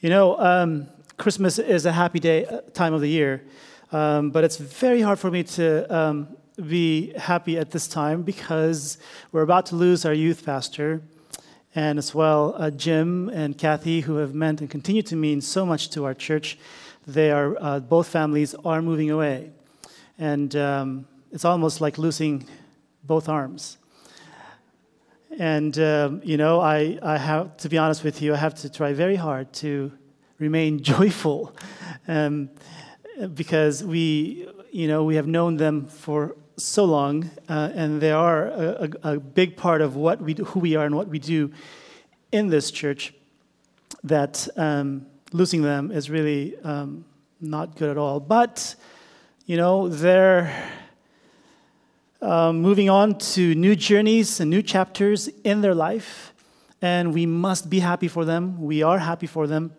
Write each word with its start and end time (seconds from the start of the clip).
You 0.00 0.10
know, 0.10 0.38
um, 0.38 0.86
Christmas 1.16 1.58
is 1.58 1.84
a 1.84 1.90
happy 1.90 2.20
day, 2.20 2.44
uh, 2.44 2.60
time 2.72 2.94
of 2.94 3.00
the 3.00 3.08
year, 3.08 3.42
um, 3.90 4.30
but 4.30 4.44
it's 4.44 4.56
very 4.56 5.00
hard 5.00 5.18
for 5.18 5.28
me 5.28 5.42
to 5.42 5.92
um, 5.92 6.28
be 6.68 7.12
happy 7.14 7.58
at 7.58 7.72
this 7.72 7.88
time 7.88 8.22
because 8.22 8.98
we're 9.32 9.42
about 9.42 9.66
to 9.66 9.74
lose 9.74 10.04
our 10.04 10.12
youth 10.12 10.46
pastor, 10.46 11.02
and 11.74 11.98
as 11.98 12.14
well 12.14 12.54
uh, 12.58 12.70
Jim 12.70 13.28
and 13.30 13.58
Kathy, 13.58 14.02
who 14.02 14.18
have 14.18 14.36
meant 14.36 14.60
and 14.60 14.70
continue 14.70 15.02
to 15.02 15.16
mean 15.16 15.40
so 15.40 15.66
much 15.66 15.90
to 15.90 16.04
our 16.04 16.14
church. 16.14 16.58
They 17.04 17.32
are 17.32 17.56
uh, 17.60 17.80
both 17.80 18.06
families 18.06 18.54
are 18.64 18.80
moving 18.80 19.10
away, 19.10 19.50
and 20.16 20.54
um, 20.54 21.08
it's 21.32 21.44
almost 21.44 21.80
like 21.80 21.98
losing 21.98 22.46
both 23.02 23.28
arms. 23.28 23.78
And, 25.36 25.78
um, 25.78 26.20
you 26.24 26.36
know, 26.36 26.60
I, 26.60 26.98
I 27.02 27.18
have, 27.18 27.56
to 27.58 27.68
be 27.68 27.76
honest 27.76 28.02
with 28.02 28.22
you, 28.22 28.32
I 28.32 28.36
have 28.36 28.54
to 28.56 28.70
try 28.70 28.92
very 28.92 29.16
hard 29.16 29.52
to 29.54 29.92
remain 30.38 30.82
joyful 30.82 31.54
um, 32.06 32.50
because 33.34 33.84
we, 33.84 34.48
you 34.72 34.88
know, 34.88 35.04
we 35.04 35.16
have 35.16 35.26
known 35.26 35.56
them 35.56 35.86
for 35.86 36.36
so 36.56 36.84
long, 36.84 37.30
uh, 37.48 37.70
and 37.74 38.00
they 38.00 38.10
are 38.10 38.48
a, 38.48 38.90
a, 39.02 39.12
a, 39.12 39.20
big 39.20 39.56
part 39.56 39.80
of 39.80 39.94
what 39.94 40.20
we 40.20 40.34
do, 40.34 40.44
who 40.44 40.60
we 40.60 40.74
are 40.74 40.84
and 40.84 40.94
what 40.94 41.06
we 41.06 41.18
do 41.18 41.52
in 42.32 42.48
this 42.48 42.70
church. 42.70 43.14
That 44.02 44.48
um, 44.56 45.06
losing 45.32 45.62
them 45.62 45.90
is 45.90 46.10
really 46.10 46.56
um, 46.64 47.04
not 47.40 47.76
good 47.76 47.90
at 47.90 47.98
all. 47.98 48.18
But, 48.20 48.74
you 49.46 49.56
know, 49.56 49.88
they're 49.88 50.52
um, 52.20 52.60
moving 52.60 52.90
on 52.90 53.16
to 53.18 53.54
new 53.54 53.76
journeys 53.76 54.40
and 54.40 54.50
new 54.50 54.62
chapters 54.62 55.28
in 55.44 55.60
their 55.60 55.74
life, 55.74 56.32
and 56.82 57.14
we 57.14 57.26
must 57.26 57.70
be 57.70 57.78
happy 57.78 58.08
for 58.08 58.24
them. 58.24 58.60
We 58.60 58.82
are 58.82 58.98
happy 58.98 59.26
for 59.26 59.46
them. 59.46 59.72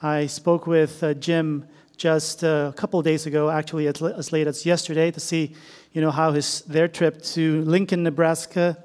I 0.00 0.26
spoke 0.26 0.66
with 0.66 1.02
uh, 1.02 1.14
Jim 1.14 1.66
just 1.96 2.42
a 2.42 2.72
couple 2.76 3.00
days 3.02 3.26
ago, 3.26 3.50
actually 3.50 3.86
as 3.86 4.32
late 4.32 4.46
as 4.46 4.64
yesterday, 4.64 5.10
to 5.10 5.20
see, 5.20 5.54
you 5.92 6.00
know, 6.00 6.10
how 6.10 6.32
his 6.32 6.62
their 6.62 6.88
trip 6.88 7.22
to 7.22 7.62
Lincoln, 7.62 8.02
Nebraska, 8.02 8.82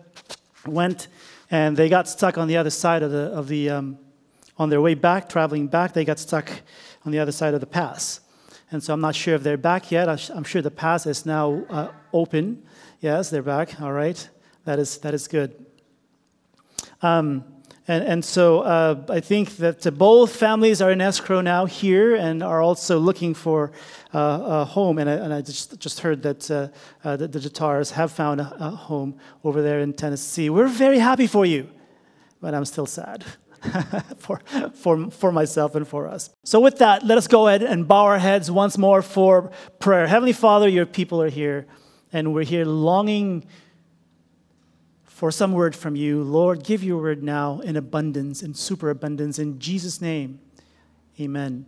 went, 0.66 1.08
and 1.50 1.78
they 1.78 1.90
got 1.90 2.10
stuck 2.10 2.38
on 2.38 2.48
the 2.48 2.58
other 2.58 2.70
side 2.70 3.04
of 3.04 3.12
the 3.12 3.32
of 3.32 3.48
the 3.48 3.70
um, 3.70 3.98
on 4.58 4.70
their 4.70 4.82
way 4.82 4.96
back, 4.96 5.30
traveling 5.30 5.68
back. 5.68 5.94
They 5.94 6.04
got 6.04 6.20
stuck 6.20 6.52
on 7.06 7.12
the 7.14 7.20
other 7.20 7.32
side 7.32 7.54
of 7.54 7.62
the 7.62 7.68
pass, 7.68 8.20
and 8.70 8.84
so 8.84 8.94
I'm 8.94 9.02
not 9.02 9.16
sure 9.16 9.34
if 9.34 9.44
they're 9.44 9.58
back 9.58 9.92
yet. 9.92 10.10
I'm 10.10 10.44
sure 10.44 10.62
the 10.62 10.70
pass 10.70 11.06
is 11.06 11.26
now 11.26 11.64
uh, 11.70 11.88
open 12.12 12.64
Yes, 13.00 13.30
they're 13.30 13.44
back. 13.44 13.80
All 13.80 13.92
right. 13.92 14.28
That 14.66 14.80
is, 14.80 14.98
that 15.00 15.14
is 15.14 15.28
good. 15.28 15.66
Um, 17.04 17.44
and, 17.88 18.04
and 18.04 18.26
so 18.26 18.62
uh, 18.62 19.06
I 19.08 19.20
think 19.20 19.58
that 19.58 19.98
both 19.98 20.36
families 20.36 20.82
are 20.82 20.92
in 20.92 21.00
escrow 21.00 21.42
now 21.42 21.66
here 21.66 22.16
and 22.16 22.42
are 22.42 22.60
also 22.60 22.98
looking 22.98 23.36
for 23.36 23.72
uh, 24.16 24.42
a 24.44 24.66
home. 24.66 24.98
And 24.98 25.08
I, 25.08 25.14
and 25.14 25.32
I 25.32 25.42
just, 25.42 25.80
just 25.80 26.00
heard 26.00 26.24
that 26.24 26.50
uh, 26.50 26.70
uh 27.04 27.18
the, 27.18 27.28
the 27.28 27.40
Jatars 27.40 27.92
have 27.92 28.12
found 28.12 28.42
a, 28.42 28.52
a, 28.60 28.70
home 28.72 29.20
over 29.44 29.62
there 29.62 29.80
in 29.80 29.94
Tennessee. 29.94 30.50
We're 30.50 30.68
very 30.68 30.98
happy 30.98 31.28
for 31.28 31.46
you, 31.46 31.70
but 32.42 32.56
I'm 32.56 32.66
still 32.66 32.88
sad. 32.88 33.24
for, 34.18 34.40
for, 34.74 35.10
for 35.10 35.32
myself 35.32 35.76
and 35.76 35.88
for 35.88 36.08
us. 36.08 36.30
So, 36.44 36.60
with 36.60 36.78
that, 36.78 37.04
let 37.04 37.18
us 37.18 37.28
go 37.28 37.48
ahead 37.48 37.64
and 37.64 37.88
bow 37.88 38.06
our 38.06 38.20
heads 38.20 38.52
once 38.52 38.78
more 38.78 39.02
for 39.02 39.52
prayer. 39.80 40.08
Heavenly 40.08 40.34
Father, 40.34 40.70
your 40.70 40.86
people 40.86 41.22
are 41.22 41.30
here 41.30 41.68
and 42.14 42.34
we're 42.34 42.44
here 42.44 42.66
longing 42.66 43.46
for 45.04 45.32
some 45.32 45.52
word 45.52 45.76
from 45.76 45.96
you. 45.96 46.22
Lord, 46.22 46.64
give 46.64 46.84
your 46.84 47.02
word 47.02 47.24
now 47.24 47.60
in 47.62 47.76
abundance, 47.76 48.44
in 48.44 48.54
superabundance. 48.54 49.40
In 49.40 49.58
Jesus' 49.60 50.00
name, 50.00 50.40
amen. 51.20 51.66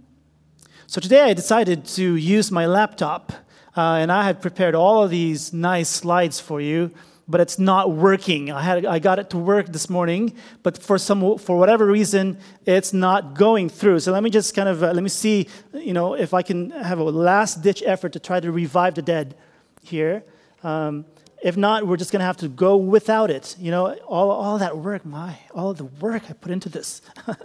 So 0.86 1.02
today 1.02 1.22
I 1.22 1.34
decided 1.34 1.86
to 1.86 2.16
use 2.16 2.52
my 2.52 2.66
laptop, 2.66 3.34
uh, 3.76 3.98
and 4.02 4.12
I 4.12 4.24
had 4.24 4.42
prepared 4.42 4.76
all 4.76 5.04
of 5.04 5.10
these 5.10 5.52
nice 5.54 5.90
slides 5.90 6.40
for 6.40 6.62
you, 6.62 6.92
but 7.28 7.42
it's 7.42 7.60
not 7.60 7.92
working. 7.92 8.52
I, 8.52 8.62
had, 8.62 8.86
I 8.86 8.98
got 9.00 9.20
it 9.20 9.30
to 9.32 9.38
work 9.38 9.68
this 9.68 9.90
morning, 9.90 10.34
but 10.64 10.82
for, 10.82 10.98
some, 10.98 11.38
for 11.38 11.58
whatever 11.58 11.86
reason, 11.86 12.40
it's 12.66 12.92
not 12.92 13.36
going 13.36 13.70
through. 13.70 14.00
So 14.00 14.12
let 14.12 14.24
me 14.24 14.32
just 14.32 14.56
kind 14.56 14.68
of, 14.68 14.84
uh, 14.84 14.94
let 14.94 15.04
me 15.04 15.10
see, 15.10 15.48
you 15.74 15.94
know, 15.94 16.16
if 16.16 16.34
I 16.34 16.42
can 16.42 16.72
have 16.72 16.98
a 16.98 17.04
last-ditch 17.04 17.84
effort 17.86 18.14
to 18.14 18.20
try 18.20 18.40
to 18.40 18.52
revive 18.52 18.96
the 18.96 19.04
dead 19.04 19.36
here. 19.84 20.24
Um, 20.64 21.06
if 21.42 21.56
not, 21.56 21.88
we're 21.88 21.98
just 21.98 22.12
going 22.12 22.20
to 22.20 22.26
have 22.26 22.38
to 22.38 22.50
go 22.50 22.76
without 22.76 23.32
it. 23.32 23.56
You 23.60 23.72
know, 23.72 23.94
all, 24.08 24.30
all 24.30 24.58
that 24.58 24.78
work, 24.78 25.06
my, 25.06 25.38
all 25.54 25.74
the 25.74 25.86
work 25.86 26.24
I 26.30 26.34
put 26.34 26.52
into 26.52 26.68
this. 26.68 27.02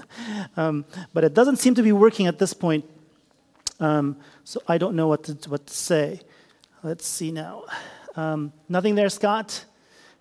um, 0.57 0.85
but 1.13 1.23
it 1.23 1.33
doesn't 1.33 1.57
seem 1.57 1.75
to 1.77 1.83
be 1.83 1.93
working 1.93 2.27
at 2.27 2.39
this 2.39 2.53
point. 2.53 2.85
Um, 3.79 4.17
so 4.43 4.61
I 4.67 4.79
don't 4.79 4.97
know 4.97 5.07
what 5.07 5.25
to, 5.25 5.49
what 5.49 5.67
to 5.67 5.75
say. 5.75 6.21
Let's 6.83 7.07
see 7.07 7.31
now. 7.31 7.65
Um, 8.17 8.53
nothing 8.69 8.95
there, 8.95 9.09
Scott? 9.09 9.65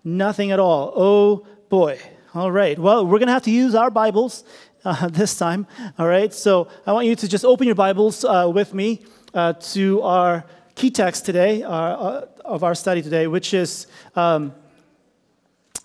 Nothing 0.04 0.52
at 0.52 0.60
all. 0.60 0.92
Oh, 0.94 1.46
boy. 1.68 1.98
All 2.34 2.50
right. 2.50 2.78
Well, 2.78 3.06
we're 3.06 3.18
going 3.18 3.28
to 3.28 3.32
have 3.32 3.44
to 3.44 3.50
use 3.50 3.74
our 3.74 3.90
Bibles 3.90 4.44
uh, 4.84 5.08
this 5.12 5.36
time. 5.36 5.66
All 5.98 6.06
right. 6.06 6.32
So 6.32 6.68
I 6.86 6.92
want 6.92 7.06
you 7.06 7.16
to 7.16 7.28
just 7.28 7.44
open 7.44 7.66
your 7.66 7.74
Bibles 7.74 8.24
uh, 8.24 8.50
with 8.52 8.72
me 8.72 9.04
uh, 9.32 9.54
to 9.54 10.02
our 10.02 10.44
key 10.74 10.90
text 10.90 11.24
today, 11.24 11.62
uh, 11.62 11.70
uh, 11.70 12.26
of 12.44 12.64
our 12.64 12.74
study 12.74 13.00
today, 13.02 13.26
which 13.26 13.54
is 13.54 13.86
um, 14.16 14.52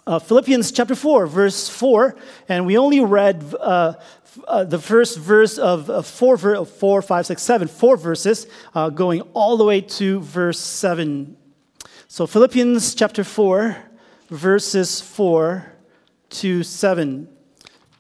uh, 0.08 0.20
Philippians 0.20 0.72
chapter 0.72 0.96
4, 0.96 1.28
verse 1.28 1.70
4. 1.70 2.16
And 2.48 2.66
we 2.66 2.78
only 2.78 3.00
read 3.00 3.54
uh, 3.60 3.94
uh, 4.48 4.64
the 4.64 4.80
first 4.80 5.18
verse 5.18 5.58
of 5.58 5.90
uh, 5.90 6.02
four, 6.02 6.38
ver- 6.38 6.66
four, 6.66 7.02
five, 7.02 7.26
six, 7.26 7.42
seven, 7.44 7.68
four 7.68 7.98
verses, 7.98 8.48
going 8.96 9.22
all 9.34 9.58
the 9.58 9.64
way 9.64 9.82
to 9.82 10.20
verse 10.22 10.60
7. 10.60 11.38
So, 12.08 12.26
Philippians 12.26 12.96
chapter 12.96 13.24
4, 13.24 13.78
verses 14.30 15.02
4 15.02 15.72
to 16.30 16.64
7. 16.64 17.28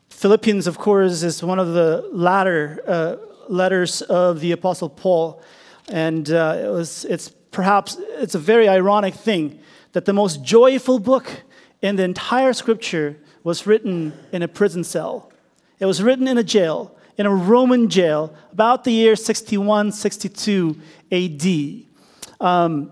Philippians, 0.10 0.66
of 0.66 0.78
course, 0.80 1.22
is 1.22 1.44
one 1.44 1.60
of 1.60 1.74
the 1.74 2.10
latter 2.12 3.20
letters 3.48 4.02
of 4.04 4.40
the 4.40 4.52
Apostle 4.52 4.90
Paul. 4.90 5.42
And 5.90 6.30
uh, 6.30 6.58
it 6.64 6.70
was, 6.70 7.06
it's 7.06 7.30
perhaps, 7.52 7.98
it's 8.18 8.36
a 8.36 8.40
very 8.40 8.68
ironic 8.68 9.16
thing 9.16 9.60
that 9.94 10.06
the 10.06 10.14
most 10.14 10.44
joyful 10.44 11.00
book 11.00 11.44
in 11.82 11.96
the 11.96 12.04
entire 12.04 12.54
scripture 12.54 13.18
was 13.44 13.66
written 13.66 14.14
in 14.32 14.44
a 14.44 14.48
prison 14.48 14.84
cell. 14.84 15.32
It 15.80 15.86
was 15.86 16.04
written 16.04 16.28
in 16.28 16.38
a 16.38 16.44
jail, 16.44 16.96
in 17.18 17.26
a 17.26 17.34
Roman 17.34 17.90
jail, 17.90 18.36
about 18.52 18.84
the 18.84 18.92
year 18.92 19.16
61, 19.16 19.92
62 19.94 20.80
AD. 21.12 22.46
Um, 22.46 22.92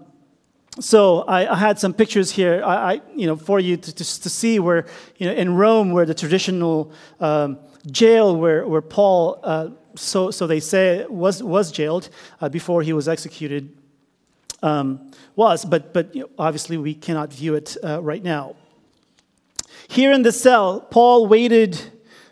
so 0.80 1.22
I, 1.22 1.52
I, 1.52 1.56
had 1.56 1.80
some 1.80 1.94
pictures 1.94 2.32
here, 2.32 2.62
I, 2.64 2.94
I 2.94 3.02
you 3.16 3.28
know, 3.28 3.36
for 3.36 3.60
you 3.60 3.78
to, 3.78 3.92
to, 3.96 4.22
to, 4.22 4.30
see 4.30 4.60
where, 4.60 4.86
you 5.18 5.28
know, 5.28 5.34
in 5.34 5.56
Rome, 5.56 5.92
where 5.92 6.06
the 6.06 6.14
traditional 6.14 6.92
um, 7.20 7.58
jail 7.90 8.36
where, 8.36 8.68
where 8.68 8.82
Paul 8.82 9.40
uh, 9.44 9.70
so, 9.98 10.32
so 10.32 10.48
they 10.48 10.60
say, 10.60 11.06
was, 11.10 11.44
was 11.44 11.72
jailed 11.72 12.10
uh, 12.40 12.50
before 12.50 12.82
he 12.82 12.94
was 12.94 13.08
executed. 13.08 13.76
Um, 14.64 15.12
was, 15.36 15.66
but, 15.66 15.94
but 15.94 16.16
you 16.16 16.22
know, 16.22 16.30
obviously 16.40 16.78
we 16.78 16.94
cannot 16.94 17.32
view 17.32 17.56
it 17.56 17.78
uh, 17.84 18.02
right 18.02 18.24
now. 18.24 18.56
Here 19.88 20.12
in 20.12 20.24
the 20.24 20.32
cell, 20.32 20.82
Paul 20.82 21.28
waited 21.28 21.80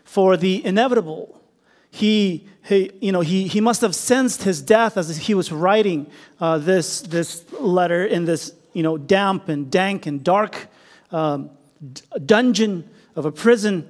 for 0.04 0.36
the 0.36 0.64
inevitable. 0.64 1.40
He, 1.90 2.46
he, 2.64 2.90
you 3.00 3.12
know, 3.12 3.20
he, 3.20 3.46
he 3.46 3.60
must 3.60 3.80
have 3.80 3.94
sensed 3.94 4.42
his 4.42 4.60
death 4.60 4.96
as 4.96 5.16
he 5.16 5.34
was 5.34 5.52
writing 5.52 6.10
uh, 6.40 6.58
this, 6.58 7.00
this 7.02 7.44
letter 7.52 8.04
in 8.04 8.24
this 8.24 8.52
you 8.76 8.82
know, 8.82 8.98
damp 8.98 9.48
and 9.48 9.70
dank 9.70 10.04
and 10.04 10.22
dark 10.22 10.68
um, 11.10 11.48
dungeon 12.26 12.86
of 13.14 13.24
a 13.24 13.32
prison. 13.32 13.88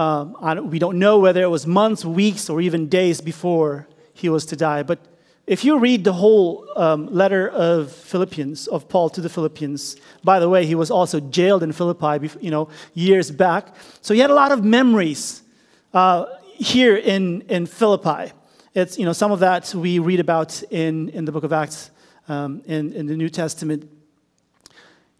Um, 0.00 0.70
we 0.70 0.78
don't 0.78 0.98
know 0.98 1.18
whether 1.18 1.42
it 1.42 1.50
was 1.50 1.66
months, 1.66 2.06
weeks, 2.06 2.48
or 2.48 2.62
even 2.62 2.88
days 2.88 3.20
before 3.20 3.86
he 4.14 4.30
was 4.30 4.46
to 4.46 4.56
die. 4.56 4.82
But 4.82 4.98
if 5.46 5.62
you 5.62 5.78
read 5.78 6.04
the 6.04 6.14
whole 6.14 6.66
um, 6.74 7.12
letter 7.12 7.50
of 7.50 7.92
Philippians, 7.92 8.66
of 8.68 8.88
Paul 8.88 9.10
to 9.10 9.20
the 9.20 9.28
Philippians, 9.28 9.96
by 10.24 10.40
the 10.40 10.48
way, 10.48 10.64
he 10.64 10.74
was 10.74 10.90
also 10.90 11.20
jailed 11.20 11.62
in 11.62 11.72
Philippi, 11.72 12.30
you 12.40 12.50
know, 12.50 12.70
years 12.94 13.30
back. 13.30 13.74
So 14.00 14.14
he 14.14 14.20
had 14.20 14.30
a 14.30 14.34
lot 14.34 14.52
of 14.52 14.64
memories 14.64 15.42
uh, 15.92 16.24
here 16.54 16.96
in, 16.96 17.42
in 17.42 17.66
Philippi. 17.66 18.32
It's, 18.74 18.98
you 18.98 19.04
know, 19.04 19.12
some 19.12 19.32
of 19.32 19.40
that 19.40 19.74
we 19.74 19.98
read 19.98 20.20
about 20.20 20.62
in, 20.70 21.10
in 21.10 21.26
the 21.26 21.32
book 21.32 21.44
of 21.44 21.52
Acts 21.52 21.90
um, 22.26 22.62
in, 22.64 22.94
in 22.94 23.06
the 23.06 23.16
New 23.16 23.28
Testament. 23.28 23.99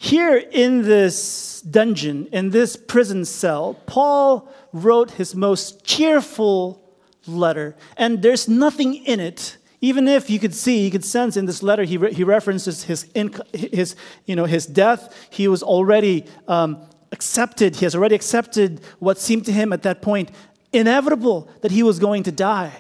Here 0.02 0.35
in 0.35 0.81
this 0.81 1.61
dungeon, 1.61 2.26
in 2.32 2.49
this 2.49 2.75
prison 2.75 3.26
cell, 3.26 3.75
Paul 3.85 4.50
wrote 4.73 5.11
his 5.11 5.35
most 5.35 5.85
cheerful 5.85 6.82
letter, 7.26 7.76
and 7.99 8.23
there's 8.23 8.49
nothing 8.49 8.94
in 8.94 9.20
it. 9.20 9.58
Even 9.82 10.08
if 10.08 10.31
you 10.31 10.38
could 10.38 10.55
see, 10.55 10.82
you 10.82 10.91
could 10.91 11.05
sense 11.05 11.37
in 11.37 11.44
this 11.44 11.62
letter, 11.62 11.85
he, 11.85 11.99
re- 11.99 12.14
he 12.14 12.25
references 12.25 12.85
his, 12.85 13.11
his, 13.52 13.94
you 14.25 14.35
know, 14.35 14.47
his 14.47 14.64
death. 14.64 15.14
He 15.29 15.49
was 15.49 15.62
already 15.62 16.25
um, 16.49 16.81
accepted, 17.12 17.76
he 17.76 17.85
has 17.85 17.94
already 17.94 18.14
accepted 18.14 18.81
what 19.00 19.19
seemed 19.19 19.44
to 19.44 19.52
him 19.52 19.70
at 19.70 19.82
that 19.82 20.00
point 20.00 20.31
inevitable 20.73 21.50
that 21.61 21.73
he 21.73 21.82
was 21.82 21.99
going 21.99 22.23
to 22.23 22.32
die. 22.32 22.73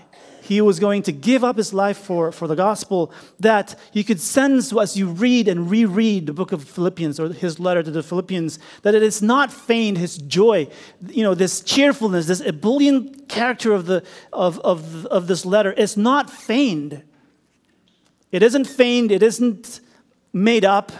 He 0.50 0.60
was 0.60 0.80
going 0.80 1.04
to 1.04 1.12
give 1.12 1.44
up 1.44 1.56
his 1.56 1.72
life 1.72 1.96
for, 1.96 2.32
for 2.32 2.48
the 2.48 2.56
gospel. 2.56 3.12
That 3.38 3.78
you 3.92 4.02
could 4.02 4.20
sense 4.20 4.76
as 4.76 4.96
you 4.96 5.06
read 5.06 5.46
and 5.46 5.70
reread 5.70 6.26
the 6.26 6.32
book 6.32 6.50
of 6.50 6.64
Philippians 6.64 7.20
or 7.20 7.28
his 7.28 7.60
letter 7.60 7.84
to 7.84 7.90
the 7.92 8.02
Philippians 8.02 8.58
that 8.82 8.96
it 8.96 9.02
is 9.04 9.22
not 9.22 9.52
feigned, 9.52 9.96
his 9.96 10.18
joy, 10.18 10.66
you 11.06 11.22
know, 11.22 11.36
this 11.36 11.60
cheerfulness, 11.60 12.26
this 12.26 12.40
ebullient 12.40 13.28
character 13.28 13.72
of, 13.72 13.86
the, 13.86 14.02
of, 14.32 14.58
of, 14.62 15.06
of 15.06 15.28
this 15.28 15.46
letter 15.46 15.70
is 15.70 15.96
not 15.96 16.28
feigned. 16.28 17.04
It 18.32 18.42
isn't 18.42 18.64
feigned, 18.64 19.12
it 19.12 19.22
isn't 19.22 19.78
made 20.32 20.64
up, 20.64 20.90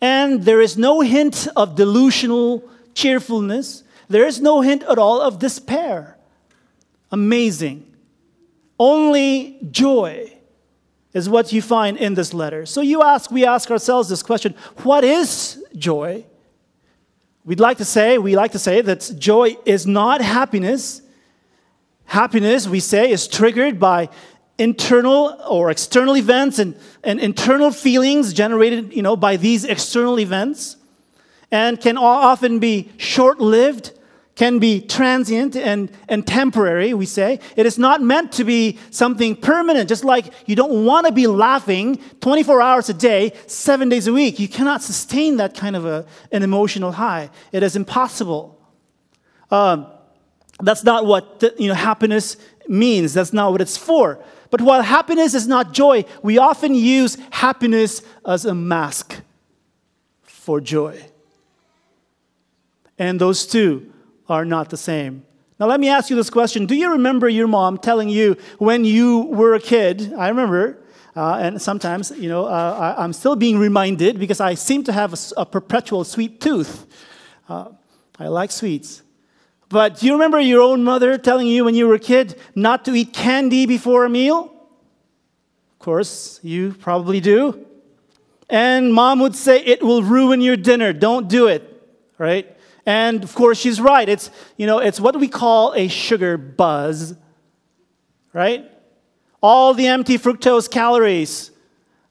and 0.00 0.44
there 0.44 0.60
is 0.60 0.78
no 0.78 1.00
hint 1.00 1.48
of 1.56 1.74
delusional 1.74 2.62
cheerfulness. 2.94 3.82
There 4.08 4.24
is 4.24 4.40
no 4.40 4.60
hint 4.60 4.84
at 4.84 4.96
all 4.96 5.20
of 5.20 5.40
despair. 5.40 6.16
Amazing. 7.10 7.95
Only 8.78 9.58
joy 9.70 10.32
is 11.12 11.28
what 11.28 11.52
you 11.52 11.62
find 11.62 11.96
in 11.96 12.14
this 12.14 12.34
letter. 12.34 12.66
So 12.66 12.82
you 12.82 13.02
ask, 13.02 13.30
we 13.30 13.46
ask 13.46 13.70
ourselves 13.70 14.08
this 14.08 14.22
question 14.22 14.54
what 14.82 15.02
is 15.02 15.64
joy? 15.76 16.24
We'd 17.44 17.60
like 17.60 17.78
to 17.78 17.84
say, 17.84 18.18
we 18.18 18.34
like 18.34 18.52
to 18.52 18.58
say 18.58 18.80
that 18.80 19.12
joy 19.18 19.56
is 19.64 19.86
not 19.86 20.20
happiness. 20.20 21.00
Happiness, 22.04 22.66
we 22.66 22.80
say, 22.80 23.10
is 23.10 23.28
triggered 23.28 23.78
by 23.78 24.08
internal 24.58 25.40
or 25.48 25.70
external 25.70 26.16
events 26.16 26.58
and, 26.58 26.76
and 27.04 27.20
internal 27.20 27.70
feelings 27.70 28.32
generated 28.32 28.92
you 28.92 29.02
know, 29.02 29.16
by 29.16 29.36
these 29.36 29.64
external 29.64 30.18
events 30.18 30.76
and 31.50 31.80
can 31.80 31.96
often 31.96 32.58
be 32.58 32.90
short 32.96 33.40
lived, 33.40 33.92
can 34.36 34.58
be 34.58 34.82
transient 34.82 35.56
and, 35.56 35.90
and 36.08 36.26
temporary, 36.26 36.92
we 36.92 37.06
say. 37.06 37.40
It 37.56 37.64
is 37.64 37.78
not 37.78 38.02
meant 38.02 38.32
to 38.32 38.44
be 38.44 38.78
something 38.90 39.34
permanent, 39.34 39.88
just 39.88 40.04
like 40.04 40.26
you 40.44 40.54
don't 40.54 40.84
want 40.84 41.06
to 41.06 41.12
be 41.12 41.26
laughing 41.26 41.96
24 42.20 42.60
hours 42.60 42.88
a 42.90 42.94
day, 42.94 43.32
seven 43.46 43.88
days 43.88 44.06
a 44.06 44.12
week. 44.12 44.38
You 44.38 44.46
cannot 44.46 44.82
sustain 44.82 45.38
that 45.38 45.54
kind 45.54 45.74
of 45.74 45.86
a, 45.86 46.06
an 46.30 46.42
emotional 46.42 46.92
high. 46.92 47.30
It 47.50 47.62
is 47.62 47.76
impossible. 47.76 48.60
Um, 49.50 49.86
that's 50.60 50.84
not 50.84 51.06
what 51.06 51.40
the, 51.40 51.54
you 51.58 51.68
know, 51.68 51.74
happiness 51.74 52.36
means, 52.68 53.14
that's 53.14 53.32
not 53.32 53.52
what 53.52 53.62
it's 53.62 53.78
for. 53.78 54.22
But 54.50 54.60
while 54.60 54.82
happiness 54.82 55.32
is 55.32 55.48
not 55.48 55.72
joy, 55.72 56.04
we 56.22 56.36
often 56.36 56.74
use 56.74 57.16
happiness 57.30 58.02
as 58.26 58.44
a 58.44 58.54
mask 58.54 59.22
for 60.22 60.60
joy. 60.60 61.00
And 62.98 63.18
those 63.18 63.46
two 63.46 63.92
are 64.28 64.44
not 64.44 64.70
the 64.70 64.76
same. 64.76 65.24
Now, 65.58 65.66
let 65.66 65.80
me 65.80 65.88
ask 65.88 66.10
you 66.10 66.16
this 66.16 66.30
question 66.30 66.66
Do 66.66 66.74
you 66.74 66.92
remember 66.92 67.28
your 67.28 67.48
mom 67.48 67.78
telling 67.78 68.08
you 68.08 68.36
when 68.58 68.84
you 68.84 69.20
were 69.20 69.54
a 69.54 69.60
kid? 69.60 70.12
I 70.14 70.28
remember. 70.28 70.82
Uh, 71.14 71.38
and 71.40 71.62
sometimes, 71.62 72.10
you 72.10 72.28
know, 72.28 72.44
uh, 72.44 72.94
I, 72.98 73.02
am 73.02 73.14
still 73.14 73.36
being 73.36 73.58
reminded 73.58 74.18
because 74.18 74.38
I 74.38 74.52
seem 74.52 74.84
to 74.84 74.92
have 74.92 75.14
a, 75.14 75.16
a 75.38 75.46
perpetual 75.46 76.04
sweet 76.04 76.42
tooth. 76.42 76.86
Uh, 77.48 77.70
I 78.18 78.28
like 78.28 78.50
sweets. 78.50 79.02
But 79.70 79.98
do 79.98 80.06
you 80.06 80.12
remember 80.12 80.38
your 80.38 80.60
own 80.60 80.84
mother 80.84 81.16
telling 81.16 81.46
you 81.46 81.64
when 81.64 81.74
you 81.74 81.88
were 81.88 81.94
a 81.94 81.98
kid 81.98 82.38
not 82.54 82.84
to 82.84 82.94
eat 82.94 83.14
candy 83.14 83.64
before 83.64 84.04
a 84.04 84.10
meal? 84.10 84.52
Of 85.72 85.78
course, 85.78 86.38
you 86.42 86.74
probably 86.74 87.20
do. 87.20 87.66
And 88.48 88.92
mom 88.92 89.18
would 89.20 89.34
say, 89.34 89.60
it 89.64 89.82
will 89.82 90.02
ruin 90.02 90.40
your 90.40 90.56
dinner. 90.56 90.92
Don't 90.92 91.28
do 91.28 91.48
it, 91.48 91.82
right? 92.18 92.55
And 92.86 93.24
of 93.24 93.34
course, 93.34 93.58
she's 93.58 93.80
right. 93.80 94.08
It's, 94.08 94.30
you 94.56 94.66
know, 94.66 94.78
it's 94.78 95.00
what 95.00 95.18
we 95.18 95.28
call 95.28 95.74
a 95.74 95.88
sugar 95.88 96.38
buzz, 96.38 97.16
right? 98.32 98.70
All 99.42 99.74
the 99.74 99.88
empty 99.88 100.16
fructose 100.18 100.70
calories 100.70 101.50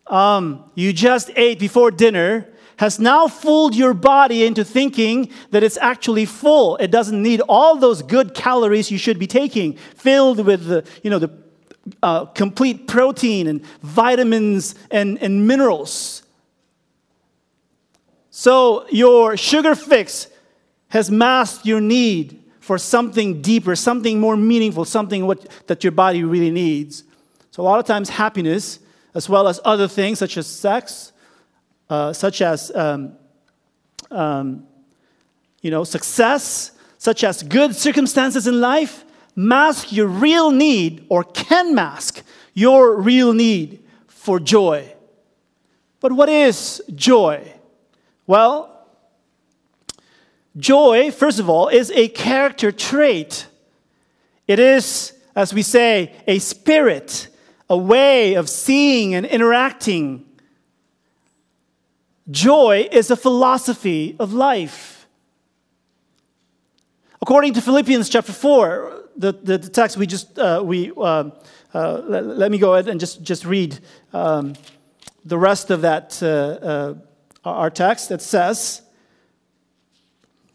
um, 0.07 0.69
you 0.75 0.93
just 0.93 1.31
ate 1.35 1.59
before 1.59 1.91
dinner 1.91 2.47
has 2.77 2.99
now 2.99 3.27
fooled 3.27 3.73
your 3.73 3.93
body 3.93 4.45
into 4.45 4.63
thinking 4.63 5.31
that 5.51 5.63
it's 5.63 5.77
actually 5.77 6.25
full. 6.25 6.75
It 6.77 6.91
doesn't 6.91 7.21
need 7.21 7.41
all 7.47 7.77
those 7.77 8.01
good 8.01 8.33
calories 8.33 8.91
you 8.91 8.97
should 8.97 9.17
be 9.17 9.27
taking, 9.27 9.77
filled 9.95 10.45
with 10.45 10.65
the, 10.65 10.85
you 11.01 11.09
know, 11.09 11.19
the 11.19 11.31
uh, 12.03 12.25
complete 12.25 12.87
protein 12.87 13.47
and 13.47 13.65
vitamins 13.81 14.75
and, 14.91 15.17
and 15.21 15.47
minerals. 15.47 16.23
So 18.29 18.85
your 18.89 19.37
sugar 19.37 19.75
fix 19.75 20.27
has 20.95 21.11
masked 21.11 21.65
your 21.65 21.81
need 21.81 22.41
for 22.61 22.77
something 22.77 23.41
deeper, 23.41 23.75
something 23.75 24.17
more 24.17 24.37
meaningful, 24.37 24.85
something 24.85 25.27
what, 25.27 25.45
that 25.67 25.83
your 25.83 25.91
body 25.91 26.23
really 26.23 26.49
needs. 26.49 27.03
So, 27.51 27.61
a 27.61 27.65
lot 27.65 27.79
of 27.79 27.85
times, 27.85 28.07
happiness, 28.07 28.79
as 29.13 29.27
well 29.27 29.49
as 29.49 29.59
other 29.65 29.89
things 29.89 30.19
such 30.19 30.37
as 30.37 30.47
sex, 30.47 31.11
uh, 31.89 32.13
such 32.13 32.41
as 32.41 32.73
um, 32.73 33.17
um, 34.09 34.65
you 35.61 35.69
know, 35.69 35.83
success, 35.83 36.71
such 36.97 37.25
as 37.25 37.43
good 37.43 37.75
circumstances 37.75 38.47
in 38.47 38.61
life, 38.61 39.03
mask 39.35 39.91
your 39.91 40.07
real 40.07 40.49
need 40.49 41.05
or 41.09 41.25
can 41.25 41.75
mask 41.75 42.23
your 42.53 43.01
real 43.01 43.33
need 43.33 43.83
for 44.07 44.39
joy. 44.39 44.95
But 45.99 46.13
what 46.13 46.29
is 46.29 46.81
joy? 46.95 47.51
Well, 48.27 48.74
Joy, 50.57 51.11
first 51.11 51.39
of 51.39 51.49
all, 51.49 51.67
is 51.67 51.91
a 51.91 52.07
character 52.07 52.71
trait. 52.71 53.47
It 54.47 54.59
is, 54.59 55.13
as 55.35 55.53
we 55.53 55.61
say, 55.61 56.13
a 56.27 56.39
spirit, 56.39 57.27
a 57.69 57.77
way 57.77 58.35
of 58.35 58.49
seeing 58.49 59.15
and 59.15 59.25
interacting. 59.25 60.25
Joy 62.31 62.87
is 62.91 63.11
a 63.11 63.17
philosophy 63.17 64.15
of 64.17 64.33
life. 64.33 65.07
According 67.21 67.53
to 67.53 67.61
Philippians 67.61 68.07
chapter 68.07 68.31
4, 68.31 69.09
the, 69.17 69.33
the, 69.33 69.57
the 69.57 69.69
text 69.69 69.97
we 69.97 70.05
just, 70.05 70.37
uh, 70.37 70.61
we, 70.63 70.91
uh, 70.95 71.29
uh, 71.73 72.01
let, 72.05 72.25
let, 72.25 72.51
me 72.51 72.57
go 72.57 72.73
ahead 72.73 72.87
and 72.87 72.99
just, 72.99 73.21
just 73.21 73.45
read 73.45 73.79
um, 74.13 74.53
the 75.25 75.37
rest 75.37 75.71
of 75.71 75.81
that, 75.81 76.21
uh, 76.21 76.27
uh, 76.27 76.93
our 77.43 77.69
text. 77.69 78.09
that 78.09 78.21
says, 78.21 78.81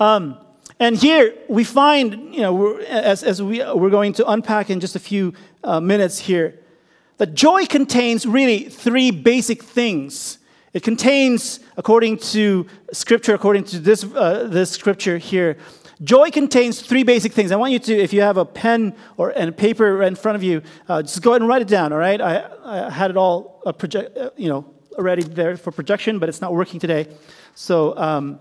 Um, 0.00 0.38
and 0.80 0.96
here 0.96 1.34
we 1.48 1.64
find, 1.64 2.34
you 2.34 2.40
know, 2.40 2.76
as, 2.76 3.24
as 3.24 3.42
we, 3.42 3.58
we're 3.74 3.90
going 3.90 4.12
to 4.14 4.30
unpack 4.30 4.70
in 4.70 4.78
just 4.78 4.94
a 4.94 5.00
few 5.00 5.32
uh, 5.64 5.80
minutes 5.80 6.18
here, 6.18 6.60
that 7.16 7.34
joy 7.34 7.66
contains 7.66 8.26
really 8.26 8.68
three 8.68 9.10
basic 9.10 9.62
things. 9.62 10.38
It 10.72 10.84
contains, 10.84 11.58
according 11.76 12.18
to 12.18 12.66
scripture, 12.92 13.34
according 13.34 13.64
to 13.64 13.80
this, 13.80 14.04
uh, 14.04 14.46
this 14.48 14.70
scripture 14.70 15.18
here, 15.18 15.56
joy 16.04 16.30
contains 16.30 16.80
three 16.80 17.02
basic 17.02 17.32
things. 17.32 17.50
I 17.50 17.56
want 17.56 17.72
you 17.72 17.80
to, 17.80 17.98
if 17.98 18.12
you 18.12 18.20
have 18.20 18.36
a 18.36 18.44
pen 18.44 18.94
or 19.16 19.30
and 19.30 19.56
paper 19.56 20.04
in 20.04 20.14
front 20.14 20.36
of 20.36 20.44
you, 20.44 20.62
uh, 20.88 21.02
just 21.02 21.22
go 21.22 21.30
ahead 21.32 21.40
and 21.40 21.48
write 21.48 21.62
it 21.62 21.68
down. 21.68 21.92
All 21.92 21.98
right, 21.98 22.20
I, 22.20 22.48
I 22.64 22.90
had 22.90 23.10
it 23.10 23.16
all 23.16 23.62
uh, 23.66 23.72
project, 23.72 24.16
uh, 24.16 24.30
you 24.36 24.48
know, 24.48 24.64
already 24.92 25.22
there 25.22 25.56
for 25.56 25.72
projection, 25.72 26.20
but 26.20 26.28
it's 26.28 26.40
not 26.40 26.52
working 26.52 26.78
today. 26.78 27.08
So 27.54 27.96
um, 27.96 28.38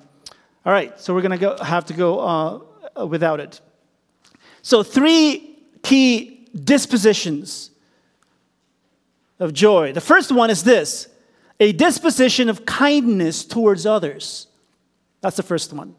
all 0.67 0.73
right, 0.73 0.99
so 0.99 1.13
we're 1.13 1.21
going 1.21 1.39
to 1.39 1.63
have 1.63 1.85
to 1.85 1.93
go 1.93 2.19
uh, 2.19 3.05
without 3.05 3.39
it. 3.39 3.61
So, 4.61 4.83
three 4.83 5.59
key 5.81 6.49
dispositions 6.53 7.71
of 9.39 9.53
joy. 9.53 9.93
The 9.93 10.01
first 10.01 10.29
one 10.29 10.49
is 10.49 10.65
this 10.65 11.07
a 11.61 11.71
disposition 11.71 12.49
of 12.49 12.65
kindness 12.65 13.45
towards 13.45 13.85
others. 13.85 14.47
That's 15.21 15.37
the 15.37 15.43
first 15.43 15.71
one. 15.71 15.95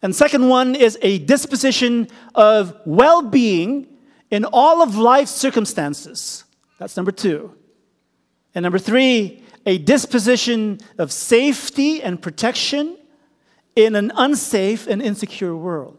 And 0.00 0.16
second 0.16 0.48
one 0.48 0.74
is 0.74 0.96
a 1.02 1.18
disposition 1.18 2.08
of 2.34 2.74
well 2.86 3.20
being 3.20 3.86
in 4.30 4.46
all 4.46 4.80
of 4.80 4.96
life's 4.96 5.30
circumstances. 5.30 6.44
That's 6.78 6.96
number 6.96 7.12
two. 7.12 7.54
And 8.54 8.62
number 8.62 8.78
three, 8.78 9.44
a 9.66 9.76
disposition 9.76 10.80
of 10.96 11.12
safety 11.12 12.02
and 12.02 12.20
protection 12.20 12.96
in 13.74 13.94
an 13.94 14.12
unsafe 14.14 14.86
and 14.86 15.00
insecure 15.02 15.56
world. 15.56 15.98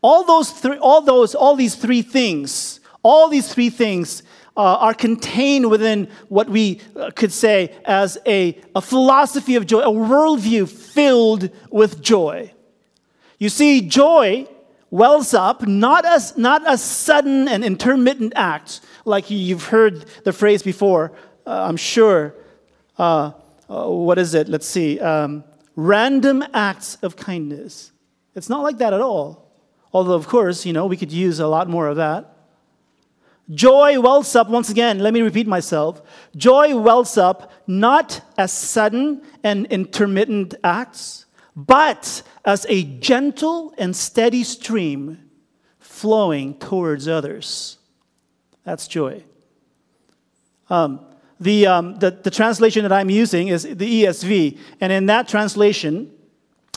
All 0.00 0.24
those 0.24 0.50
three, 0.50 0.78
all 0.78 1.02
those, 1.02 1.34
all 1.34 1.54
these 1.54 1.74
three 1.74 2.02
things, 2.02 2.80
all 3.02 3.28
these 3.28 3.52
three 3.52 3.70
things 3.70 4.22
uh, 4.56 4.60
are 4.60 4.94
contained 4.94 5.70
within 5.70 6.08
what 6.28 6.48
we 6.48 6.80
uh, 6.96 7.10
could 7.14 7.32
say 7.32 7.74
as 7.84 8.18
a, 8.26 8.58
a 8.74 8.80
philosophy 8.80 9.56
of 9.56 9.66
joy, 9.66 9.80
a 9.80 9.92
worldview 9.92 10.68
filled 10.68 11.50
with 11.70 12.02
joy. 12.02 12.52
You 13.38 13.48
see, 13.48 13.80
joy 13.80 14.46
wells 14.90 15.34
up 15.34 15.66
not 15.66 16.04
as 16.04 16.36
not 16.36 16.62
a 16.66 16.76
sudden 16.76 17.48
and 17.48 17.64
intermittent 17.64 18.32
act, 18.36 18.80
like 19.04 19.30
you've 19.30 19.66
heard 19.66 20.04
the 20.24 20.32
phrase 20.32 20.62
before, 20.62 21.12
uh, 21.46 21.66
I'm 21.68 21.76
sure. 21.76 22.34
Uh, 22.98 23.32
uh, 23.68 23.88
what 23.88 24.18
is 24.18 24.34
it? 24.34 24.48
Let's 24.48 24.66
see. 24.66 25.00
Um, 25.00 25.44
random 25.76 26.44
acts 26.52 26.96
of 27.02 27.16
kindness. 27.16 27.92
It's 28.34 28.48
not 28.48 28.62
like 28.62 28.78
that 28.78 28.92
at 28.92 29.00
all. 29.00 29.50
Although, 29.92 30.14
of 30.14 30.26
course, 30.26 30.64
you 30.64 30.72
know, 30.72 30.86
we 30.86 30.96
could 30.96 31.12
use 31.12 31.38
a 31.38 31.46
lot 31.46 31.68
more 31.68 31.88
of 31.88 31.96
that. 31.96 32.28
Joy 33.50 34.00
wells 34.00 34.34
up, 34.34 34.48
once 34.48 34.70
again, 34.70 35.00
let 35.00 35.12
me 35.12 35.20
repeat 35.20 35.46
myself. 35.46 36.00
Joy 36.36 36.76
wells 36.76 37.18
up 37.18 37.52
not 37.66 38.22
as 38.38 38.52
sudden 38.52 39.22
and 39.42 39.66
intermittent 39.66 40.54
acts, 40.64 41.26
but 41.54 42.22
as 42.44 42.64
a 42.68 42.84
gentle 42.84 43.74
and 43.76 43.94
steady 43.94 44.44
stream 44.44 45.30
flowing 45.78 46.54
towards 46.58 47.08
others. 47.08 47.78
That's 48.64 48.86
joy. 48.86 49.24
Um, 50.70 51.04
the, 51.42 51.66
um, 51.66 51.98
the, 51.98 52.10
the, 52.10 52.30
translation 52.30 52.82
that 52.82 52.92
I'm 52.92 53.10
using 53.10 53.48
is 53.48 53.62
the 53.62 54.04
ESV, 54.04 54.58
and 54.80 54.92
in 54.92 55.06
that 55.06 55.28
translation, 55.28 56.10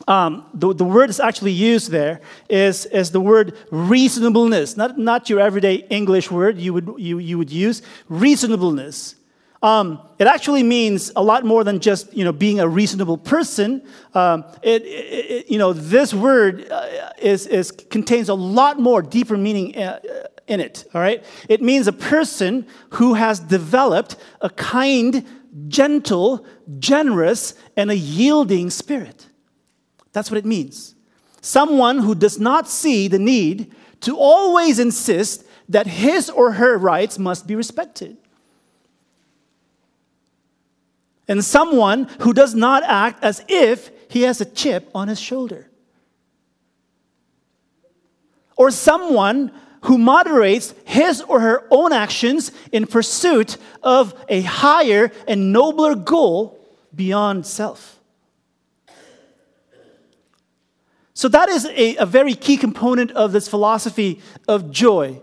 um, 0.07 0.45
the, 0.53 0.73
the 0.73 0.83
word 0.83 1.09
that's 1.09 1.19
actually 1.19 1.51
used 1.51 1.89
there 1.89 2.21
is, 2.49 2.85
is 2.87 3.11
the 3.11 3.21
word 3.21 3.57
reasonableness, 3.71 4.77
not, 4.77 4.97
not 4.97 5.29
your 5.29 5.39
everyday 5.39 5.75
English 5.89 6.29
word 6.29 6.57
you 6.57 6.73
would, 6.73 6.93
you, 6.97 7.19
you 7.19 7.37
would 7.37 7.51
use, 7.51 7.81
reasonableness. 8.09 9.15
Um, 9.63 10.01
it 10.19 10.27
actually 10.27 10.61
means 10.61 11.11
a 11.15 11.23
lot 11.23 11.43
more 11.43 11.63
than 11.63 11.79
just 11.79 12.13
you 12.13 12.23
know 12.23 12.31
being 12.31 12.59
a 12.59 12.67
reasonable 12.67 13.17
person. 13.17 13.81
Um, 14.13 14.45
it, 14.61 14.83
it, 14.85 15.49
you 15.49 15.57
know 15.57 15.73
this 15.73 16.13
word 16.13 16.69
uh, 16.69 16.87
is, 17.17 17.47
is 17.47 17.71
contains 17.71 18.29
a 18.29 18.35
lot 18.35 18.79
more 18.79 19.01
deeper 19.01 19.35
meaning 19.35 19.75
uh, 19.75 19.99
in 20.47 20.59
it. 20.59 20.85
All 20.93 21.01
right, 21.01 21.23
it 21.49 21.61
means 21.61 21.87
a 21.87 21.93
person 21.93 22.67
who 22.91 23.15
has 23.15 23.39
developed 23.39 24.15
a 24.41 24.49
kind, 24.49 25.25
gentle, 25.67 26.45
generous, 26.79 27.55
and 27.75 27.89
a 27.89 27.97
yielding 27.97 28.69
spirit. 28.69 29.27
That's 30.13 30.31
what 30.31 30.37
it 30.37 30.45
means. 30.45 30.95
Someone 31.41 31.99
who 31.99 32.15
does 32.15 32.39
not 32.39 32.67
see 32.67 33.07
the 33.07 33.19
need 33.19 33.73
to 34.01 34.17
always 34.17 34.79
insist 34.79 35.45
that 35.69 35.87
his 35.87 36.29
or 36.29 36.53
her 36.53 36.77
rights 36.77 37.17
must 37.17 37.47
be 37.47 37.55
respected 37.55 38.17
and 41.27 41.43
someone 41.43 42.05
who 42.19 42.33
does 42.33 42.53
not 42.53 42.83
act 42.83 43.23
as 43.23 43.43
if 43.47 43.89
he 44.09 44.23
has 44.23 44.41
a 44.41 44.45
chip 44.45 44.89
on 44.93 45.07
his 45.07 45.19
shoulder. 45.19 45.69
Or 48.55 48.71
someone 48.71 49.51
who 49.85 49.97
moderates 49.97 50.73
his 50.83 51.21
or 51.21 51.39
her 51.39 51.67
own 51.71 51.93
actions 51.93 52.51
in 52.71 52.87
pursuit 52.87 53.57
of 53.83 54.13
a 54.27 54.41
higher 54.41 55.11
and 55.27 55.53
nobler 55.53 55.95
goal 55.95 56.59
beyond 56.93 57.45
self. 57.45 57.99
So, 61.13 61.29
that 61.29 61.47
is 61.49 61.65
a, 61.65 61.95
a 61.97 62.05
very 62.05 62.35
key 62.35 62.57
component 62.57 63.11
of 63.11 63.31
this 63.31 63.47
philosophy 63.47 64.21
of 64.47 64.69
joy 64.69 65.21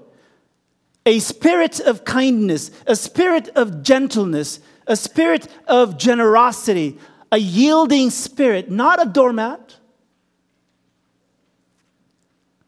a 1.04 1.18
spirit 1.18 1.80
of 1.80 2.04
kindness, 2.04 2.70
a 2.86 2.94
spirit 2.94 3.48
of 3.56 3.82
gentleness, 3.82 4.60
a 4.86 4.94
spirit 4.94 5.48
of 5.66 5.98
generosity, 5.98 6.96
a 7.32 7.38
yielding 7.38 8.10
spirit, 8.10 8.70
not 8.70 9.02
a 9.02 9.10
doormat, 9.10 9.76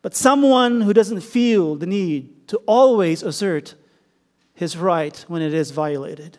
but 0.05 0.15
someone 0.15 0.83
who 0.83 0.93
doesn't 0.93 1.23
feel 1.23 1.77
the 1.77 1.87
need 1.87 2.47
to 2.47 2.59
always 2.67 3.23
assert 3.23 3.75
his 4.53 4.77
right 4.77 5.25
when 5.29 5.41
it 5.41 5.55
is 5.55 5.71
violated 5.71 6.37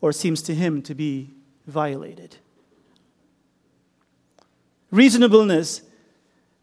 or 0.00 0.10
seems 0.10 0.40
to 0.40 0.54
him 0.54 0.80
to 0.80 0.94
be 0.94 1.28
violated. 1.66 2.38
Reasonableness 4.90 5.82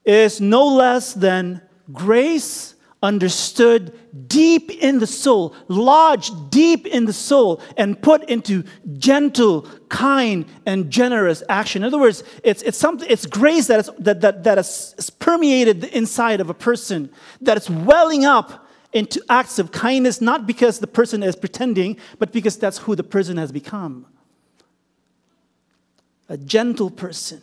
is 0.03 0.41
no 0.41 0.65
less 0.65 1.13
than 1.13 1.61
grace 1.93 2.73
understood 3.01 3.97
deep 4.27 4.69
in 4.69 4.99
the 4.99 5.07
soul, 5.07 5.55
lodged 5.67 6.51
deep 6.51 6.85
in 6.85 7.05
the 7.05 7.13
soul, 7.13 7.61
and 7.77 7.99
put 8.01 8.23
into 8.29 8.63
gentle, 8.97 9.67
kind, 9.89 10.45
and 10.65 10.91
generous 10.91 11.41
action. 11.49 11.81
In 11.81 11.87
other 11.87 11.99
words, 11.99 12.23
it's, 12.43 12.61
it's, 12.61 12.77
something, 12.77 13.07
it's 13.09 13.25
grace 13.25 13.67
that 13.67 13.79
is, 13.79 13.89
that, 13.99 14.21
that, 14.21 14.43
that 14.43 14.57
is 14.57 15.11
permeated 15.19 15.81
the 15.81 15.97
inside 15.97 16.41
of 16.41 16.49
a 16.49 16.53
person, 16.53 17.09
that 17.41 17.57
is 17.57 17.69
welling 17.69 18.25
up 18.25 18.67
into 18.93 19.23
acts 19.29 19.57
of 19.57 19.71
kindness, 19.71 20.21
not 20.21 20.45
because 20.45 20.79
the 20.79 20.87
person 20.87 21.23
is 21.23 21.35
pretending, 21.35 21.97
but 22.19 22.31
because 22.31 22.57
that's 22.57 22.79
who 22.79 22.95
the 22.95 23.03
person 23.03 23.37
has 23.37 23.51
become. 23.51 24.05
A 26.29 26.37
gentle 26.37 26.91
person, 26.91 27.41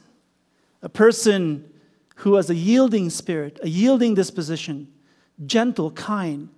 a 0.82 0.88
person 0.88 1.72
who 2.16 2.34
has 2.34 2.48
a 2.48 2.54
yielding 2.54 3.10
spirit, 3.10 3.58
a 3.62 3.68
yielding 3.68 4.14
disposition 4.14 4.88
gentle, 5.46 5.90
kind, 5.90 6.48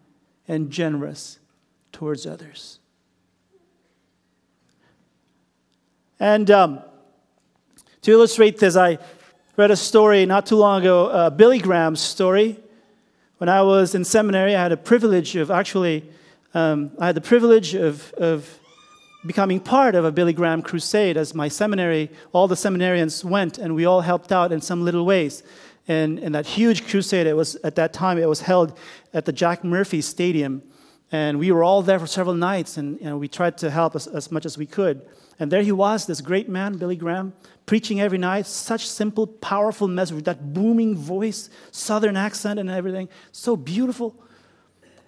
and 0.48 0.70
generous 0.70 1.38
towards 1.92 2.26
others. 2.26 2.78
And 6.18 6.50
um, 6.50 6.80
to 8.02 8.10
illustrate 8.10 8.58
this, 8.58 8.76
I 8.76 8.98
read 9.56 9.70
a 9.70 9.76
story 9.76 10.26
not 10.26 10.46
too 10.46 10.56
long 10.56 10.82
ago, 10.82 11.06
uh, 11.06 11.30
Billy 11.30 11.58
Graham's 11.58 12.00
story. 12.00 12.58
When 13.38 13.48
I 13.48 13.62
was 13.62 13.94
in 13.94 14.04
seminary, 14.04 14.54
I 14.54 14.62
had 14.62 14.72
a 14.72 14.76
privilege 14.76 15.36
of 15.36 15.50
actually, 15.50 16.04
um, 16.52 16.90
I 16.98 17.06
had 17.06 17.14
the 17.14 17.22
privilege 17.22 17.74
of, 17.74 18.12
of 18.14 18.58
becoming 19.26 19.60
part 19.60 19.94
of 19.94 20.04
a 20.04 20.12
Billy 20.12 20.32
Graham 20.32 20.62
crusade 20.62 21.16
as 21.16 21.34
my 21.34 21.48
seminary, 21.48 22.10
all 22.32 22.48
the 22.48 22.54
seminarians 22.54 23.24
went 23.24 23.58
and 23.58 23.74
we 23.74 23.84
all 23.84 24.00
helped 24.00 24.32
out 24.32 24.52
in 24.52 24.60
some 24.60 24.84
little 24.84 25.04
ways 25.04 25.42
and, 25.90 26.20
and 26.20 26.36
that 26.36 26.46
huge 26.46 26.86
crusade, 26.86 27.26
it 27.26 27.34
was 27.34 27.56
at 27.56 27.74
that 27.74 27.92
time, 27.92 28.16
it 28.16 28.28
was 28.28 28.42
held 28.42 28.78
at 29.12 29.24
the 29.24 29.32
Jack 29.32 29.64
Murphy 29.64 30.00
Stadium. 30.00 30.62
And 31.10 31.40
we 31.40 31.50
were 31.50 31.64
all 31.64 31.82
there 31.82 31.98
for 31.98 32.06
several 32.06 32.36
nights, 32.36 32.76
and, 32.76 33.00
and 33.00 33.18
we 33.18 33.26
tried 33.26 33.58
to 33.58 33.70
help 33.72 33.96
as, 33.96 34.06
as 34.06 34.30
much 34.30 34.46
as 34.46 34.56
we 34.56 34.66
could. 34.66 35.02
And 35.40 35.50
there 35.50 35.62
he 35.62 35.72
was, 35.72 36.06
this 36.06 36.20
great 36.20 36.48
man, 36.48 36.78
Billy 36.78 36.94
Graham, 36.94 37.32
preaching 37.66 38.00
every 38.00 38.18
night, 38.18 38.46
such 38.46 38.86
simple, 38.86 39.26
powerful 39.26 39.88
message 39.88 40.14
with 40.14 40.26
that 40.26 40.54
booming 40.54 40.94
voice, 40.96 41.50
southern 41.72 42.16
accent, 42.16 42.60
and 42.60 42.70
everything. 42.70 43.08
So 43.32 43.56
beautiful. 43.56 44.14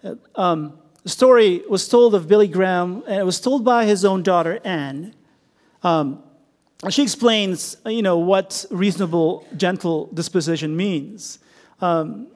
Uh, 0.03 0.17
um, 0.35 0.81
the 1.05 1.11
story 1.11 1.63
was 1.71 1.87
told 1.87 2.13
of 2.13 2.27
Billy 2.27 2.49
Graham, 2.49 3.05
and 3.07 3.21
it 3.21 3.25
was 3.25 3.41
told 3.41 3.65
by 3.65 3.85
his 3.85 4.05
own 4.05 4.25
daughter, 4.25 4.59
Anne. 4.65 5.15
Um, 5.85 6.25
she 6.91 7.03
explains, 7.03 7.77
you 7.87 8.03
know, 8.03 8.19
what 8.19 8.65
reasonable, 8.71 9.47
gentle 9.57 10.09
disposition 10.13 10.77
means. 10.77 11.39
Um, 11.81 12.27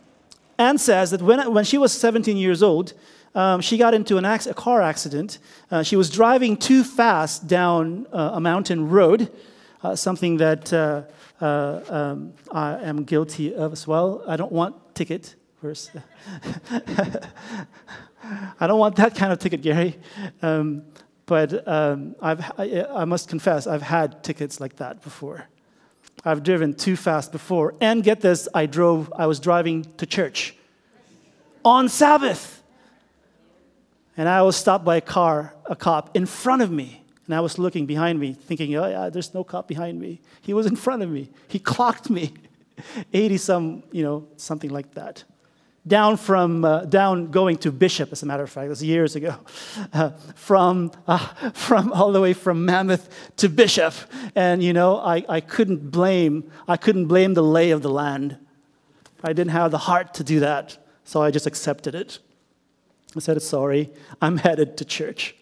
Anne 0.59 0.79
says 0.79 1.11
that 1.11 1.21
when, 1.21 1.53
when 1.53 1.65
she 1.65 1.79
was 1.79 1.93
17 1.93 2.37
years 2.37 2.63
old, 2.63 2.93
um, 3.35 3.61
she 3.61 3.77
got 3.77 3.93
into 3.93 4.17
an 4.17 4.25
a 4.25 4.55
car 4.55 4.81
accident. 4.81 5.39
Uh, 5.71 5.83
she 5.83 5.97
was 5.97 6.09
driving 6.09 6.57
too 6.57 6.83
fast 6.83 7.47
down 7.47 8.07
uh, 8.13 8.31
a 8.35 8.41
mountain 8.41 8.89
road, 8.89 9.31
uh, 9.83 9.95
something 9.95 10.39
that 10.39 10.73
uh, 10.73 11.03
uh, 11.41 11.81
um, 11.89 12.33
I 12.51 12.79
am 12.83 13.05
guilty 13.05 13.55
of 13.55 13.73
as 13.73 13.87
well. 13.87 14.23
I 14.27 14.37
don't 14.37 14.53
want 14.53 14.95
ticket. 14.95 15.35
I 18.61 18.67
don't 18.67 18.79
want 18.79 18.97
that 18.97 19.15
kind 19.15 19.33
of 19.33 19.39
ticket, 19.39 19.63
Gary. 19.63 19.99
Um, 20.43 20.85
but 21.27 21.67
um, 21.67 22.15
I, 22.23 22.87
I 22.89 23.05
must 23.05 23.29
confess, 23.29 23.67
I've 23.67 23.83
had 23.83 24.23
tickets 24.23 24.61
like 24.61 24.77
that 24.77 25.03
before. 25.03 25.49
I've 26.25 26.43
driven 26.43 26.73
too 26.73 26.97
fast 26.97 27.33
before. 27.33 27.75
And 27.81 28.03
get 28.03 28.21
this, 28.21 28.49
I 28.55 28.67
drove, 28.67 29.13
I 29.17 29.27
was 29.27 29.41
driving 29.41 29.87
to 29.99 30.07
church 30.07 30.55
on 31.65 31.89
Sabbath. 31.89 32.63
And 34.17 34.29
I 34.29 34.43
was 34.43 34.57
stopped 34.57 34.85
by 34.85 34.97
a 34.97 35.01
car, 35.01 35.55
a 35.67 35.77
cop 35.77 36.17
in 36.17 36.27
front 36.27 36.63
of 36.63 36.71
me. 36.71 37.03
And 37.27 37.35
I 37.35 37.41
was 37.41 37.59
looking 37.59 37.87
behind 37.87 38.21
me, 38.21 38.33
thinking, 38.33 38.75
oh, 38.77 38.87
yeah, 38.87 39.11
there's 39.11 39.35
no 39.35 39.43
cop 39.43 39.67
behind 39.67 40.01
me. 40.01 40.21
He 40.41 40.55
was 40.55 40.65
in 40.65 40.77
front 40.77 41.03
of 41.03 41.11
me. 41.11 41.29
He 41.49 41.59
clocked 41.59 42.09
me 42.09 42.33
80 43.13 43.37
some, 43.37 43.83
you 43.91 44.05
know, 44.05 44.27
something 44.37 44.71
like 44.71 44.95
that 44.95 45.25
down 45.87 46.17
from 46.17 46.65
uh, 46.65 46.85
down 46.85 47.31
going 47.31 47.57
to 47.59 47.71
Bishop 47.71 48.11
as 48.13 48.23
a 48.23 48.27
matter 48.27 48.43
of 48.43 48.51
fact 48.51 48.67
it 48.67 48.71
was 48.71 48.83
years 48.83 49.15
ago 49.15 49.37
uh, 49.93 50.11
from 50.35 50.91
uh, 51.07 51.19
from 51.53 51.93
all 51.93 52.13
the 52.13 52.21
way 52.21 52.33
from 52.33 52.65
Mammoth 52.65 53.09
to 53.37 53.49
Bishop 53.49 53.95
and 54.35 54.63
you 54.63 54.73
know 54.73 54.99
I, 54.99 55.25
I 55.29 55.41
couldn't 55.41 55.91
blame 55.91 56.51
i 56.67 56.77
couldn't 56.77 57.07
blame 57.07 57.35
the 57.35 57.43
lay 57.43 57.71
of 57.71 57.83
the 57.83 57.91
land 57.91 58.39
I 59.23 59.33
didn't 59.33 59.51
have 59.51 59.71
the 59.71 59.79
heart 59.79 60.15
to 60.15 60.25
do 60.25 60.41
that, 60.41 60.79
so 61.05 61.23
I 61.23 61.31
just 61.31 61.47
accepted 61.47 61.95
it. 61.95 62.19
I 63.17 63.21
said, 63.21 63.41
Sorry, 63.43 63.91
I'm 64.21 64.39
headed 64.39 64.77
to 64.79 64.85
church. 64.85 65.35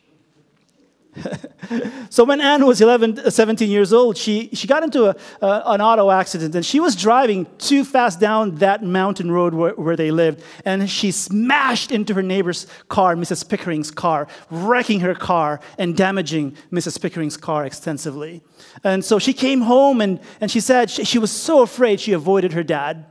so 2.11 2.25
when 2.25 2.41
Anne 2.41 2.67
was 2.67 2.81
11, 2.81 3.19
uh, 3.19 3.31
17 3.31 3.71
years 3.71 3.93
old, 3.93 4.17
she, 4.17 4.51
she 4.53 4.67
got 4.67 4.83
into 4.83 5.07
a, 5.07 5.17
an 5.41 5.81
auto 5.81 6.11
accident 6.11 6.55
and 6.55 6.65
she 6.65 6.81
was 6.81 6.97
driving 6.97 7.47
too 7.59 7.85
fast 7.85 8.21
down 8.21 8.57
that 8.57 8.83
mountain 8.83 9.31
road 9.31 9.55
where, 9.55 9.73
where 9.75 9.97
they 9.97 10.11
lived. 10.11 10.43
And 10.65 10.89
she 10.91 11.11
smashed 11.11 11.93
into 11.93 12.15
her 12.15 12.23
neighbor's 12.23 12.67
car, 12.89 13.15
Mrs. 13.15 13.49
Pickering's 13.49 13.91
car, 13.91 14.27
wrecking 14.51 15.01
her 15.01 15.15
car 15.15 15.61
and 15.79 15.97
damaging 15.97 16.57
Mrs. 16.73 17.01
Pickering's 17.01 17.37
car 17.37 17.65
extensively. 17.65 18.43
And 18.83 19.05
so 19.05 19.19
she 19.19 19.33
came 19.33 19.63
home 19.63 20.01
and, 20.01 20.21
and 20.41 20.51
she 20.51 20.61
said 20.61 20.91
she, 20.91 21.05
she 21.05 21.19
was 21.19 21.31
so 21.31 21.63
afraid 21.63 22.01
she 22.01 22.13
avoided 22.13 22.53
her 22.53 22.63
dad. 22.63 23.07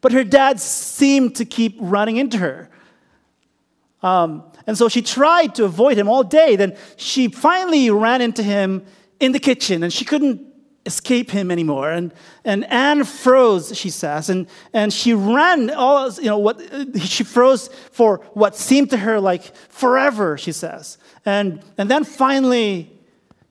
But 0.00 0.12
her 0.12 0.24
dad 0.24 0.60
seemed 0.60 1.36
to 1.36 1.44
keep 1.44 1.76
running 1.80 2.16
into 2.16 2.38
her. 2.38 2.68
Um, 4.02 4.44
and 4.66 4.76
so 4.76 4.88
she 4.88 5.02
tried 5.02 5.54
to 5.56 5.64
avoid 5.64 5.98
him 5.98 6.08
all 6.08 6.22
day. 6.22 6.56
Then 6.56 6.76
she 6.96 7.28
finally 7.28 7.90
ran 7.90 8.20
into 8.20 8.42
him 8.42 8.84
in 9.20 9.32
the 9.32 9.40
kitchen 9.40 9.82
and 9.82 9.92
she 9.92 10.04
couldn't 10.04 10.52
escape 10.84 11.30
him 11.30 11.50
anymore. 11.50 11.90
And, 11.90 12.12
and 12.44 12.64
Anne 12.64 13.04
froze, 13.04 13.76
she 13.76 13.90
says, 13.90 14.28
and, 14.28 14.46
and 14.72 14.92
she 14.92 15.14
ran 15.14 15.70
all, 15.70 16.12
you 16.12 16.24
know, 16.24 16.38
what, 16.38 16.60
she 17.00 17.24
froze 17.24 17.68
for 17.92 18.18
what 18.32 18.56
seemed 18.56 18.90
to 18.90 18.96
her 18.96 19.20
like 19.20 19.54
forever, 19.68 20.36
she 20.36 20.52
says. 20.52 20.98
And, 21.24 21.62
and 21.78 21.90
then 21.90 22.04
finally, 22.04 22.90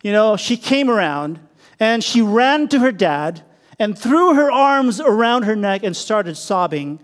you 0.03 0.11
know, 0.11 0.35
she 0.35 0.57
came 0.57 0.89
around 0.89 1.39
and 1.79 2.03
she 2.03 2.21
ran 2.21 2.67
to 2.69 2.79
her 2.79 2.91
dad 2.91 3.41
and 3.79 3.97
threw 3.97 4.35
her 4.35 4.51
arms 4.51 4.99
around 4.99 5.43
her 5.43 5.55
neck 5.55 5.83
and 5.83 5.95
started 5.95 6.35
sobbing 6.35 6.99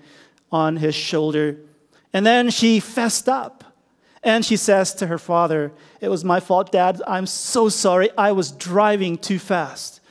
on 0.51 0.77
his 0.77 0.93
shoulder. 0.93 1.57
And 2.13 2.25
then 2.25 2.49
she 2.49 2.79
fessed 2.79 3.29
up. 3.29 3.63
And 4.23 4.43
she 4.43 4.57
says 4.57 4.93
to 4.95 5.07
her 5.07 5.17
father, 5.17 5.71
It 6.01 6.09
was 6.09 6.23
my 6.23 6.39
fault, 6.39 6.71
Dad. 6.71 7.01
I'm 7.07 7.25
so 7.25 7.69
sorry. 7.69 8.09
I 8.17 8.31
was 8.31 8.51
driving 8.51 9.17
too 9.17 9.39
fast. 9.39 10.01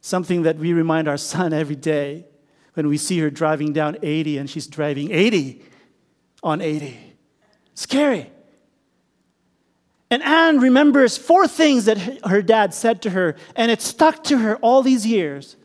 Something 0.00 0.42
that 0.42 0.56
we 0.56 0.72
remind 0.72 1.08
our 1.08 1.16
son 1.16 1.52
every 1.52 1.76
day 1.76 2.24
when 2.74 2.88
we 2.88 2.96
see 2.96 3.18
her 3.18 3.30
driving 3.30 3.72
down 3.72 3.98
80 4.02 4.38
and 4.38 4.48
she's 4.48 4.66
driving 4.66 5.10
80 5.10 5.62
on 6.42 6.60
80. 6.60 6.98
Scary. 7.74 8.30
And 10.10 10.22
Anne 10.22 10.58
remembers 10.58 11.16
four 11.16 11.46
things 11.46 11.84
that 11.84 11.98
her 12.26 12.42
dad 12.42 12.74
said 12.74 13.02
to 13.02 13.10
her, 13.10 13.36
and 13.54 13.70
it 13.70 13.80
stuck 13.80 14.24
to 14.24 14.38
her 14.38 14.56
all 14.56 14.82
these 14.82 15.06
years. 15.06 15.56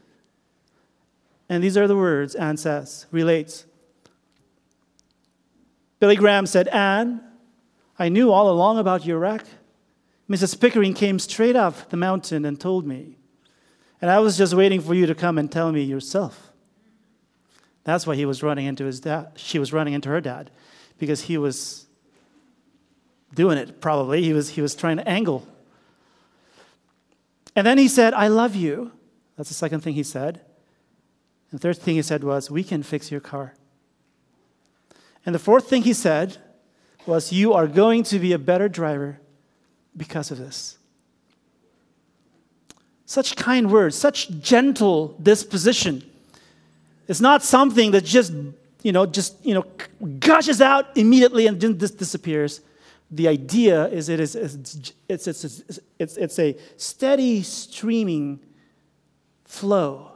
And 1.50 1.64
these 1.64 1.78
are 1.78 1.88
the 1.88 1.96
words 1.96 2.36
Anne 2.36 2.58
says, 2.58 3.08
relates. 3.12 3.66
Billy 6.00 6.16
Graham 6.16 6.46
said, 6.46 6.68
Anne, 6.68 7.22
I 7.98 8.10
knew 8.10 8.32
all 8.32 8.50
along 8.50 8.78
about 8.78 9.06
your 9.06 9.20
wreck. 9.20 9.46
Mrs. 10.30 10.60
Pickering 10.60 10.94
came 10.94 11.20
straight 11.20 11.56
up 11.56 11.90
the 11.90 11.98
mountain 11.98 12.46
and 12.46 12.60
told 12.60 12.86
me. 12.86 13.18
And 14.02 14.12
I 14.12 14.20
was 14.20 14.38
just 14.38 14.54
waiting 14.54 14.82
for 14.82 14.94
you 14.94 15.06
to 15.06 15.16
come 15.16 15.38
and 15.38 15.52
tell 15.52 15.72
me 15.72 15.82
yourself. 15.82 16.52
That's 17.84 18.06
why 18.06 18.16
he 18.16 18.25
was 18.25 18.44
running 18.44 18.66
into 18.66 18.86
his 18.86 19.00
dad. 19.00 19.32
She 19.36 19.60
was 19.60 19.72
running 19.72 19.94
into 19.94 20.10
her 20.10 20.20
dad 20.20 20.52
because 20.98 21.22
he 21.22 21.38
was 21.38 21.86
doing 23.34 23.58
it, 23.58 23.80
probably. 23.80 24.24
He 24.24 24.34
was, 24.34 24.50
he 24.50 24.62
was 24.62 24.75
trying 24.75 24.98
to 24.98 25.08
angle. 25.08 25.48
And 27.56 27.66
then 27.66 27.78
he 27.78 27.88
said, 27.88 28.14
I 28.14 28.28
love 28.28 28.56
you. 28.56 28.92
That's 29.38 29.50
the 29.50 29.56
second 29.56 29.82
thing 29.82 29.94
he 29.94 30.04
said. 30.04 30.42
And 31.52 31.60
the 31.60 31.62
third 31.62 31.78
thing 31.78 31.96
he 31.96 32.02
said 32.02 32.24
was, 32.24 32.50
We 32.50 32.64
can 32.64 32.84
fix 32.84 33.12
your 33.12 33.22
car. 33.22 33.54
And 35.25 35.34
the 35.34 35.40
fourth 35.40 35.70
thing 35.70 35.84
he 35.84 35.94
said 35.94 36.38
was, 37.07 37.31
You 37.31 37.53
are 37.53 37.67
going 37.67 38.03
to 38.03 38.20
be 38.20 38.33
a 38.33 38.39
better 38.39 38.70
driver 38.70 39.20
because 39.96 40.31
of 40.31 40.37
this. 40.37 40.77
Such 43.05 43.35
kind 43.35 43.72
words, 43.72 43.96
such 43.96 44.29
gentle 44.39 45.15
disposition. 45.22 46.03
It's 47.07 47.22
not 47.22 47.44
something 47.44 47.91
that 47.91 48.03
just, 48.03 48.33
you 48.81 48.91
know, 48.91 49.05
just, 49.05 49.46
you 49.46 49.53
know, 49.53 49.65
gushes 50.20 50.59
out 50.59 50.98
immediately 50.98 51.46
and 51.46 51.59
then 51.59 51.77
just 51.77 51.98
disappears. 51.98 52.61
The 53.11 53.27
idea 53.27 53.87
is 53.89 54.09
it 54.09 54.20
is 54.20 54.35
it's, 54.35 54.75
it's, 55.07 55.27
it's, 55.27 55.79
it's, 56.00 56.18
it's 56.18 56.39
a 56.39 56.57
steady 56.77 57.44
streaming 57.44 58.39
flow 59.44 60.11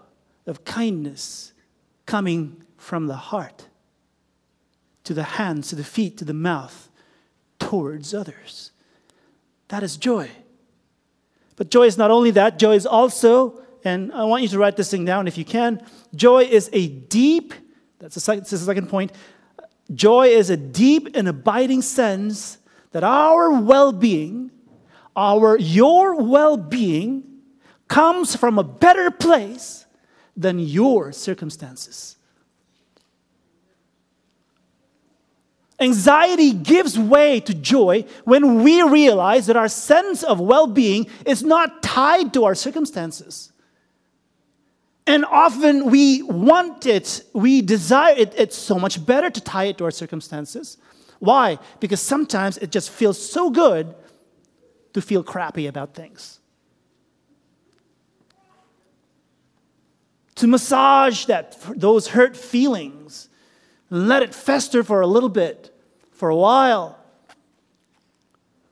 of 0.47 0.65
kindness 0.65 1.53
coming 2.07 2.63
from 2.77 3.05
the 3.05 3.15
heart 3.15 3.68
to 5.09 5.15
the 5.15 5.23
hands, 5.23 5.69
to 5.69 5.75
the 5.75 5.83
feet, 5.83 6.19
to 6.19 6.23
the 6.23 6.35
mouth, 6.35 6.87
towards 7.57 8.13
others. 8.13 8.69
That 9.69 9.81
is 9.81 9.97
joy. 9.97 10.29
But 11.55 11.71
joy 11.71 11.87
is 11.87 11.97
not 11.97 12.11
only 12.11 12.29
that, 12.29 12.59
joy 12.59 12.75
is 12.75 12.85
also, 12.85 13.59
and 13.83 14.13
I 14.13 14.25
want 14.25 14.43
you 14.43 14.49
to 14.49 14.59
write 14.59 14.77
this 14.77 14.91
thing 14.91 15.05
down 15.05 15.27
if 15.27 15.35
you 15.35 15.43
can, 15.43 15.81
joy 16.13 16.43
is 16.43 16.69
a 16.73 16.89
deep, 16.89 17.55
that's 17.97 18.13
the 18.13 18.21
second, 18.21 18.43
this 18.43 18.53
is 18.53 18.59
the 18.59 18.67
second 18.67 18.87
point, 18.87 19.11
joy 19.95 20.27
is 20.27 20.51
a 20.51 20.57
deep 20.57 21.15
and 21.15 21.27
abiding 21.27 21.81
sense 21.81 22.59
that 22.91 23.03
our 23.03 23.49
well 23.59 23.91
being, 23.91 24.51
our, 25.15 25.57
your 25.57 26.21
well 26.21 26.55
being, 26.55 27.23
comes 27.87 28.35
from 28.35 28.59
a 28.59 28.63
better 28.63 29.09
place 29.09 29.87
than 30.37 30.59
your 30.59 31.11
circumstances. 31.11 32.15
Anxiety 35.79 36.51
gives 36.51 36.99
way 36.99 37.39
to 37.39 37.53
joy 37.53 38.03
when 38.25 38.63
we 38.63 38.81
realize 38.81 39.47
that 39.47 39.55
our 39.55 39.69
sense 39.69 40.23
of 40.23 40.39
well 40.39 40.67
being 40.67 41.07
is 41.25 41.41
not 41.41 41.81
tied 41.81 42.33
to 42.33 42.43
our 42.43 42.55
circumstances. 42.55 43.53
And 45.07 45.25
often 45.25 45.89
we 45.89 46.21
want 46.21 46.85
it, 46.85 47.23
we 47.33 47.61
desire 47.61 48.13
it. 48.15 48.33
It's 48.37 48.57
so 48.57 48.77
much 48.77 49.03
better 49.03 49.29
to 49.29 49.41
tie 49.41 49.65
it 49.65 49.77
to 49.77 49.85
our 49.85 49.91
circumstances. 49.91 50.77
Why? 51.19 51.57
Because 51.79 52.01
sometimes 52.01 52.57
it 52.57 52.71
just 52.71 52.89
feels 52.89 53.17
so 53.17 53.49
good 53.49 53.95
to 54.93 55.01
feel 55.01 55.23
crappy 55.23 55.67
about 55.67 55.93
things. 55.93 56.39
To 60.35 60.47
massage 60.47 61.25
that, 61.25 61.57
those 61.75 62.09
hurt 62.09 62.35
feelings 62.35 63.28
let 63.89 64.23
it 64.23 64.35
fester 64.35 64.83
for 64.83 65.01
a 65.01 65.07
little 65.07 65.29
bit, 65.29 65.75
for 66.11 66.29
a 66.29 66.35
while, 66.35 66.97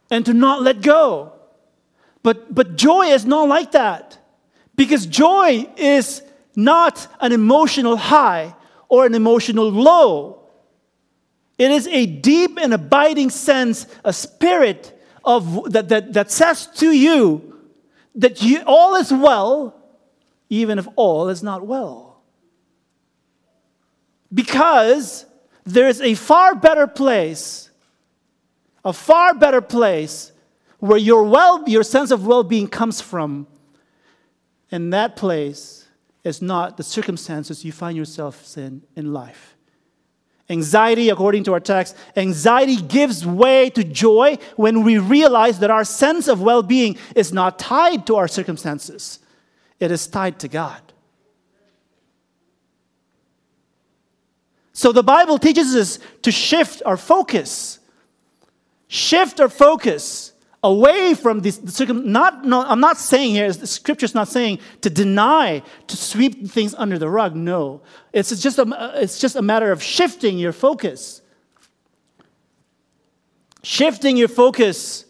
and 0.09 0.25
to 0.25 0.33
not 0.33 0.61
let 0.61 0.81
go. 0.81 1.33
But, 2.23 2.53
but 2.53 2.75
joy 2.75 3.07
is 3.07 3.25
not 3.25 3.47
like 3.47 3.71
that 3.71 4.17
because 4.75 5.05
joy 5.05 5.67
is 5.77 6.21
not 6.55 7.07
an 7.19 7.31
emotional 7.31 7.97
high 7.97 8.55
or 8.89 9.05
an 9.05 9.15
emotional 9.15 9.69
low. 9.69 10.41
It 11.57 11.71
is 11.71 11.87
a 11.87 12.05
deep 12.05 12.57
and 12.61 12.73
abiding 12.73 13.31
sense, 13.31 13.87
a 14.03 14.13
spirit 14.13 14.93
of, 15.23 15.71
that, 15.71 15.89
that, 15.89 16.13
that 16.13 16.31
says 16.31 16.67
to 16.77 16.91
you 16.91 17.59
that 18.15 18.41
you, 18.41 18.61
all 18.65 18.95
is 18.95 19.11
well, 19.11 19.75
even 20.49 20.79
if 20.79 20.87
all 20.95 21.29
is 21.29 21.43
not 21.43 21.65
well. 21.65 22.06
Because 24.33 25.25
there's 25.65 26.01
a 26.01 26.13
far 26.13 26.55
better 26.55 26.87
place, 26.87 27.69
a 28.83 28.93
far 28.93 29.33
better 29.33 29.61
place 29.61 30.31
where 30.79 30.97
your, 30.97 31.23
well, 31.23 31.67
your 31.67 31.83
sense 31.83 32.11
of 32.11 32.25
well 32.25 32.43
being 32.43 32.67
comes 32.67 33.01
from. 33.01 33.47
And 34.71 34.93
that 34.93 35.15
place 35.15 35.87
is 36.23 36.41
not 36.41 36.77
the 36.77 36.83
circumstances 36.83 37.63
you 37.63 37.71
find 37.71 37.97
yourself 37.97 38.57
in 38.57 38.83
in 38.95 39.13
life. 39.13 39.55
Anxiety, 40.49 41.09
according 41.09 41.43
to 41.43 41.53
our 41.53 41.59
text, 41.59 41.95
anxiety 42.15 42.77
gives 42.77 43.25
way 43.25 43.69
to 43.71 43.83
joy 43.83 44.37
when 44.55 44.83
we 44.83 44.97
realize 44.97 45.59
that 45.59 45.69
our 45.69 45.83
sense 45.83 46.29
of 46.29 46.41
well 46.41 46.63
being 46.63 46.97
is 47.15 47.33
not 47.33 47.59
tied 47.59 48.07
to 48.07 48.15
our 48.15 48.27
circumstances, 48.27 49.19
it 49.79 49.91
is 49.91 50.07
tied 50.07 50.39
to 50.39 50.47
God. 50.47 50.86
So 54.77 54.91
the 54.91 55.01
Bible 55.01 55.39
teaches 55.39 55.75
us 55.75 55.97
to 56.21 56.31
shift 56.31 56.83
our 56.85 56.97
focus. 56.97 57.79
Shift 58.87 59.39
our 59.39 59.49
focus 59.49 60.33
away 60.61 61.15
from 61.15 61.39
this 61.39 61.79
not 61.89 62.45
no, 62.45 62.61
i'm 62.61 62.79
not 62.79 62.97
saying 62.97 63.31
here 63.31 63.51
the 63.51 63.67
scripture's 63.67 64.13
not 64.13 64.27
saying 64.27 64.59
to 64.81 64.89
deny 64.89 65.61
to 65.87 65.97
sweep 65.97 66.47
things 66.47 66.75
under 66.75 66.99
the 66.99 67.09
rug. 67.09 67.35
No. 67.35 67.81
It's 68.13 68.29
just 68.39 68.59
a, 68.59 68.91
it's 69.01 69.17
just 69.17 69.35
a 69.35 69.41
matter 69.41 69.71
of 69.71 69.81
shifting 69.81 70.37
your 70.37 70.53
focus. 70.53 71.23
Shifting 73.63 74.15
your 74.15 74.27
focus 74.27 75.05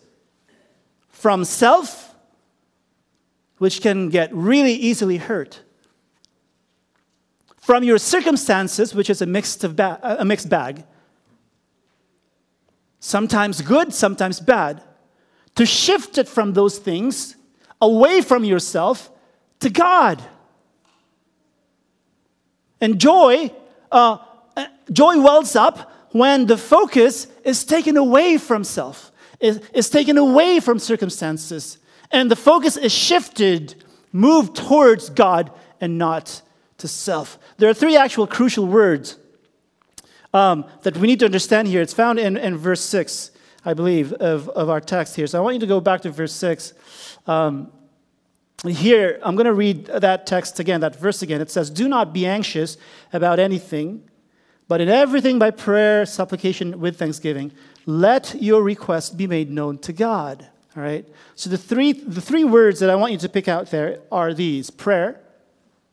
from 1.09 1.43
self 1.43 2.15
which 3.57 3.81
can 3.81 4.07
get 4.07 4.33
really 4.33 4.75
easily 4.75 5.17
hurt 5.17 5.61
from 7.67 7.83
your 7.83 7.97
circumstances, 7.97 8.95
which 8.95 9.09
is 9.09 9.21
a 9.21 9.25
mixed, 9.25 9.75
ba- 9.75 9.99
a 10.01 10.23
mixed 10.23 10.47
bag, 10.47 10.85
sometimes 13.01 13.59
good, 13.59 13.93
sometimes 13.93 14.39
bad, 14.39 14.81
to 15.53 15.65
shift 15.65 16.17
it 16.17 16.29
from 16.29 16.53
those 16.53 16.77
things 16.77 17.35
away 17.81 18.21
from 18.21 18.45
yourself 18.45 19.11
to 19.59 19.69
God. 19.69 20.23
And 22.79 23.01
joy, 23.01 23.51
uh, 23.91 24.19
joy 24.89 25.19
wells 25.19 25.57
up 25.57 25.91
when 26.11 26.45
the 26.45 26.57
focus 26.57 27.27
is 27.43 27.65
taken 27.65 27.97
away 27.97 28.37
from 28.37 28.63
self, 28.63 29.11
is, 29.41 29.59
is 29.73 29.89
taken 29.89 30.17
away 30.17 30.61
from 30.61 30.79
circumstances, 30.79 31.79
and 32.11 32.31
the 32.31 32.37
focus 32.37 32.77
is 32.77 32.93
shifted, 32.93 33.83
moved 34.13 34.55
towards 34.55 35.09
God 35.09 35.51
and 35.81 35.97
not 35.97 36.43
to 36.77 36.87
self. 36.87 37.39
There 37.57 37.69
are 37.69 37.73
three 37.73 37.97
actual 37.97 38.27
crucial 38.27 38.65
words 38.65 39.17
um, 40.33 40.65
that 40.83 40.97
we 40.97 41.07
need 41.07 41.19
to 41.19 41.25
understand 41.25 41.67
here. 41.67 41.81
It's 41.81 41.93
found 41.93 42.19
in, 42.19 42.37
in 42.37 42.57
verse 42.57 42.81
6, 42.81 43.31
I 43.65 43.73
believe, 43.73 44.13
of, 44.13 44.49
of 44.49 44.69
our 44.69 44.81
text 44.81 45.15
here. 45.15 45.27
So 45.27 45.37
I 45.37 45.41
want 45.41 45.55
you 45.55 45.59
to 45.61 45.67
go 45.67 45.79
back 45.79 46.01
to 46.01 46.11
verse 46.11 46.33
6. 46.33 46.73
Um, 47.25 47.71
here, 48.65 49.19
I'm 49.21 49.35
going 49.35 49.45
to 49.45 49.53
read 49.53 49.85
that 49.85 50.25
text 50.25 50.59
again, 50.59 50.81
that 50.81 50.95
verse 50.95 51.21
again. 51.21 51.41
It 51.41 51.51
says, 51.51 51.69
Do 51.69 51.87
not 51.87 52.13
be 52.13 52.25
anxious 52.25 52.77
about 53.13 53.39
anything, 53.39 54.09
but 54.67 54.81
in 54.81 54.89
everything 54.89 55.37
by 55.37 55.51
prayer, 55.51 56.05
supplication, 56.05 56.79
with 56.79 56.97
thanksgiving, 56.97 57.51
let 57.85 58.35
your 58.39 58.63
request 58.63 59.15
be 59.15 59.27
made 59.27 59.49
known 59.51 59.77
to 59.79 59.93
God. 59.93 60.47
All 60.75 60.83
right? 60.83 61.07
So 61.35 61.49
the 61.49 61.57
three, 61.57 61.93
the 61.93 62.21
three 62.21 62.43
words 62.43 62.79
that 62.79 62.89
I 62.89 62.95
want 62.95 63.11
you 63.11 63.19
to 63.19 63.29
pick 63.29 63.47
out 63.47 63.71
there 63.71 64.01
are 64.11 64.33
these 64.33 64.69
prayer, 64.69 65.21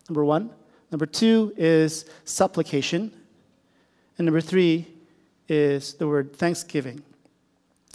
number 0.09 0.25
one. 0.25 0.51
Number 0.95 1.07
two 1.07 1.53
is 1.57 2.05
supplication. 2.25 3.11
And 4.17 4.27
number 4.27 4.41
three 4.41 4.87
is 5.49 5.95
the 5.95 6.07
word 6.07 6.37
thanksgiving. 6.37 7.03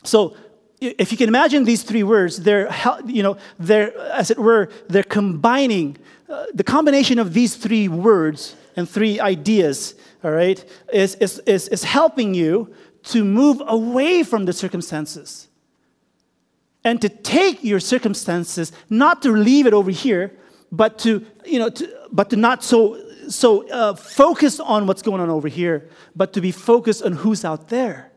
So 0.03 0.35
if 0.81 1.09
you 1.09 1.17
can 1.17 1.29
imagine 1.29 1.63
these 1.63 1.81
three 1.81 2.03
words, 2.03 2.41
they're, 2.41 2.69
you 3.05 3.23
know, 3.23 3.38
they're, 3.57 3.97
as 4.12 4.31
it 4.31 4.38
were, 4.38 4.67
they're 4.89 5.03
combining, 5.03 5.95
uh, 6.27 6.47
the 6.53 6.65
combination 6.65 7.19
of 7.19 7.33
these 7.33 7.55
three 7.55 7.88
words 7.88 8.57
and 8.75 8.89
three 8.89 9.17
ideas, 9.17 9.95
all 10.21 10.31
right, 10.31 10.62
is, 10.91 11.15
is, 11.21 11.39
is, 11.45 11.69
is 11.69 11.85
helping 11.85 12.33
you 12.33 12.75
to 13.03 13.23
move 13.23 13.62
away 13.65 14.23
from 14.23 14.43
the 14.43 14.51
circumstances 14.51 15.47
and 16.83 17.01
to 17.01 17.07
take 17.07 17.63
your 17.63 17.79
circumstances, 17.79 18.73
not 18.89 19.21
to 19.21 19.31
leave 19.31 19.67
it 19.67 19.73
over 19.73 19.89
here, 19.89 20.33
but 20.71 20.99
to, 20.99 21.25
you 21.45 21.60
know, 21.60 21.69
to, 21.69 22.08
but 22.12 22.29
to 22.29 22.36
not 22.36 22.63
so, 22.63 23.01
so 23.27 23.67
uh, 23.69 23.93
focus 23.95 24.60
on 24.60 24.88
what's 24.88 25.01
going 25.01 25.21
on 25.21 25.29
over 25.29 25.47
here, 25.47 25.89
but 26.15 26.34
to 26.34 26.41
be 26.41 26.51
focused 26.51 27.03
on 27.03 27.13
who's 27.13 27.43
out 27.43 27.69
there 27.69 28.12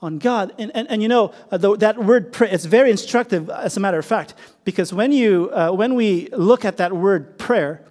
on 0.00 0.18
God. 0.18 0.52
And, 0.58 0.70
and, 0.74 0.88
and 0.90 1.02
you 1.02 1.08
know, 1.08 1.32
uh, 1.50 1.56
the, 1.56 1.76
that 1.78 1.98
word 1.98 2.32
pray 2.32 2.50
it's 2.50 2.64
very 2.64 2.90
instructive, 2.90 3.50
as 3.50 3.76
a 3.76 3.80
matter 3.80 3.98
of 3.98 4.04
fact, 4.04 4.34
because 4.64 4.92
when, 4.92 5.12
you, 5.12 5.50
uh, 5.52 5.70
when 5.70 5.94
we 5.94 6.28
look 6.32 6.64
at 6.64 6.76
that 6.76 6.92
word 6.92 7.38
prayer, 7.38 7.82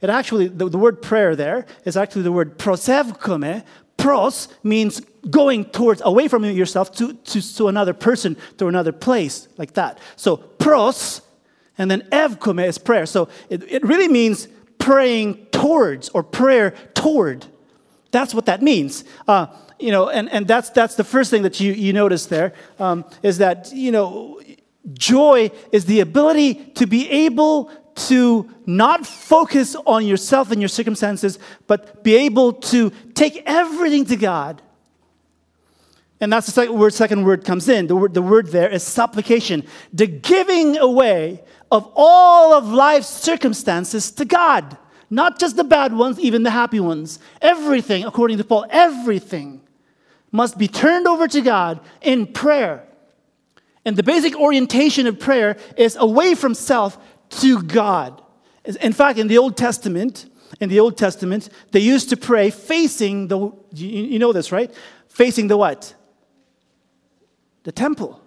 it 0.00 0.08
actually, 0.08 0.48
the, 0.48 0.68
the 0.68 0.78
word 0.78 1.02
prayer 1.02 1.36
there 1.36 1.66
is 1.84 1.96
actually 1.96 2.22
the 2.22 2.32
word 2.32 2.58
prosevkome. 2.58 3.62
Pros 3.98 4.48
means 4.62 5.00
going 5.28 5.66
towards, 5.66 6.00
away 6.06 6.26
from 6.26 6.42
yourself 6.44 6.90
to, 6.92 7.12
to, 7.12 7.54
to 7.56 7.68
another 7.68 7.92
person, 7.92 8.34
to 8.56 8.66
another 8.66 8.92
place, 8.92 9.46
like 9.58 9.74
that. 9.74 9.98
So 10.16 10.38
pros, 10.38 11.20
and 11.80 11.90
then 11.90 12.02
evkome 12.12 12.62
is 12.62 12.76
prayer. 12.76 13.06
So 13.06 13.30
it, 13.48 13.62
it 13.66 13.82
really 13.82 14.06
means 14.06 14.48
praying 14.76 15.46
towards 15.46 16.10
or 16.10 16.22
prayer 16.22 16.72
toward. 16.92 17.46
That's 18.10 18.34
what 18.34 18.44
that 18.44 18.60
means. 18.60 19.02
Uh, 19.26 19.46
you 19.78 19.90
know, 19.90 20.10
and, 20.10 20.28
and 20.30 20.46
that's, 20.46 20.68
that's 20.68 20.96
the 20.96 21.04
first 21.04 21.30
thing 21.30 21.42
that 21.42 21.58
you, 21.58 21.72
you 21.72 21.94
notice 21.94 22.26
there 22.26 22.52
um, 22.78 23.06
is 23.22 23.38
that, 23.38 23.72
you 23.72 23.90
know, 23.92 24.38
joy 24.92 25.50
is 25.72 25.86
the 25.86 26.00
ability 26.00 26.54
to 26.74 26.86
be 26.86 27.08
able 27.08 27.70
to 27.94 28.50
not 28.66 29.06
focus 29.06 29.74
on 29.86 30.06
yourself 30.06 30.50
and 30.50 30.60
your 30.60 30.68
circumstances, 30.68 31.38
but 31.66 32.04
be 32.04 32.14
able 32.14 32.52
to 32.52 32.90
take 33.14 33.42
everything 33.46 34.04
to 34.04 34.16
God. 34.16 34.60
And 36.20 36.32
that's 36.32 36.46
the 36.46 36.52
second 36.52 36.78
word, 36.78 36.92
second 36.92 37.24
word 37.24 37.44
comes 37.44 37.68
in. 37.68 37.86
The 37.86 37.96
word, 37.96 38.14
the 38.14 38.22
word 38.22 38.48
there 38.48 38.68
is 38.68 38.82
supplication, 38.82 39.64
the 39.92 40.06
giving 40.06 40.76
away 40.76 41.42
of 41.70 41.90
all 41.96 42.52
of 42.52 42.66
life's 42.66 43.08
circumstances 43.08 44.10
to 44.12 44.24
God. 44.24 44.76
Not 45.08 45.40
just 45.40 45.56
the 45.56 45.64
bad 45.64 45.92
ones, 45.92 46.20
even 46.20 46.42
the 46.42 46.50
happy 46.50 46.78
ones. 46.78 47.18
Everything, 47.40 48.04
according 48.04 48.38
to 48.38 48.44
Paul, 48.44 48.66
everything 48.70 49.62
must 50.30 50.58
be 50.58 50.68
turned 50.68 51.08
over 51.08 51.26
to 51.26 51.40
God 51.40 51.80
in 52.00 52.26
prayer. 52.26 52.86
And 53.84 53.96
the 53.96 54.02
basic 54.02 54.36
orientation 54.36 55.06
of 55.06 55.18
prayer 55.18 55.56
is 55.76 55.96
away 55.96 56.34
from 56.34 56.54
self 56.54 56.98
to 57.40 57.62
God. 57.62 58.22
In 58.64 58.92
fact, 58.92 59.18
in 59.18 59.26
the 59.26 59.38
Old 59.38 59.56
Testament, 59.56 60.26
in 60.60 60.68
the 60.68 60.80
Old 60.80 60.98
Testament, 60.98 61.48
they 61.72 61.80
used 61.80 62.10
to 62.10 62.16
pray 62.16 62.50
facing 62.50 63.28
the, 63.28 63.52
you 63.72 64.18
know 64.18 64.32
this, 64.32 64.52
right? 64.52 64.72
Facing 65.08 65.48
the 65.48 65.56
what? 65.56 65.94
The 67.64 67.72
temple. 67.72 68.20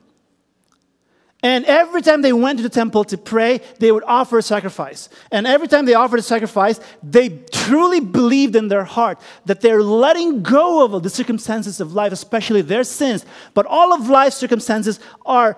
And 1.43 1.65
every 1.65 2.01
time 2.01 2.21
they 2.21 2.31
went 2.31 2.59
to 2.59 2.63
the 2.63 2.69
temple 2.69 3.03
to 3.05 3.17
pray, 3.17 3.59
they 3.79 3.91
would 3.91 4.05
offer 4.07 4.37
a 4.37 4.41
sacrifice. 4.41 5.09
And 5.29 5.45
every 5.45 5.67
time 5.67 5.83
they 5.85 5.93
offered 5.93 6.19
a 6.19 6.23
sacrifice, 6.23 6.79
they 7.03 7.29
truly 7.51 7.99
believed 7.99 8.55
in 8.55 8.69
their 8.69 8.85
heart 8.85 9.19
that 9.43 9.59
they're 9.59 9.83
letting 9.83 10.41
go 10.41 10.85
of 10.85 11.03
the 11.03 11.09
circumstances 11.09 11.81
of 11.81 11.93
life, 11.93 12.13
especially 12.13 12.61
their 12.61 12.85
sins. 12.85 13.25
But 13.53 13.65
all 13.65 13.93
of 13.93 14.07
life's 14.07 14.37
circumstances 14.37 15.01
are 15.25 15.57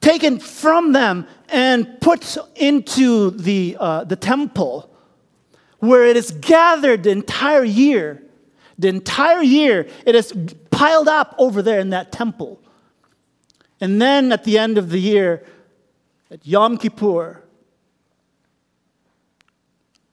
taken 0.00 0.38
from 0.38 0.92
them 0.94 1.26
and 1.50 2.00
put 2.00 2.38
into 2.56 3.32
the, 3.32 3.76
uh, 3.78 4.04
the 4.04 4.16
temple 4.16 4.88
where 5.78 6.06
it 6.06 6.16
is 6.16 6.30
gathered 6.30 7.02
the 7.02 7.10
entire 7.10 7.64
year. 7.64 8.22
The 8.78 8.88
entire 8.88 9.42
year, 9.42 9.88
it 10.06 10.14
is 10.14 10.32
piled 10.70 11.08
up 11.08 11.34
over 11.36 11.60
there 11.60 11.80
in 11.80 11.90
that 11.90 12.12
temple. 12.12 12.61
And 13.82 14.00
then 14.00 14.30
at 14.30 14.44
the 14.44 14.58
end 14.58 14.78
of 14.78 14.90
the 14.90 15.00
year, 15.00 15.42
at 16.30 16.46
Yom 16.46 16.78
Kippur, 16.78 17.42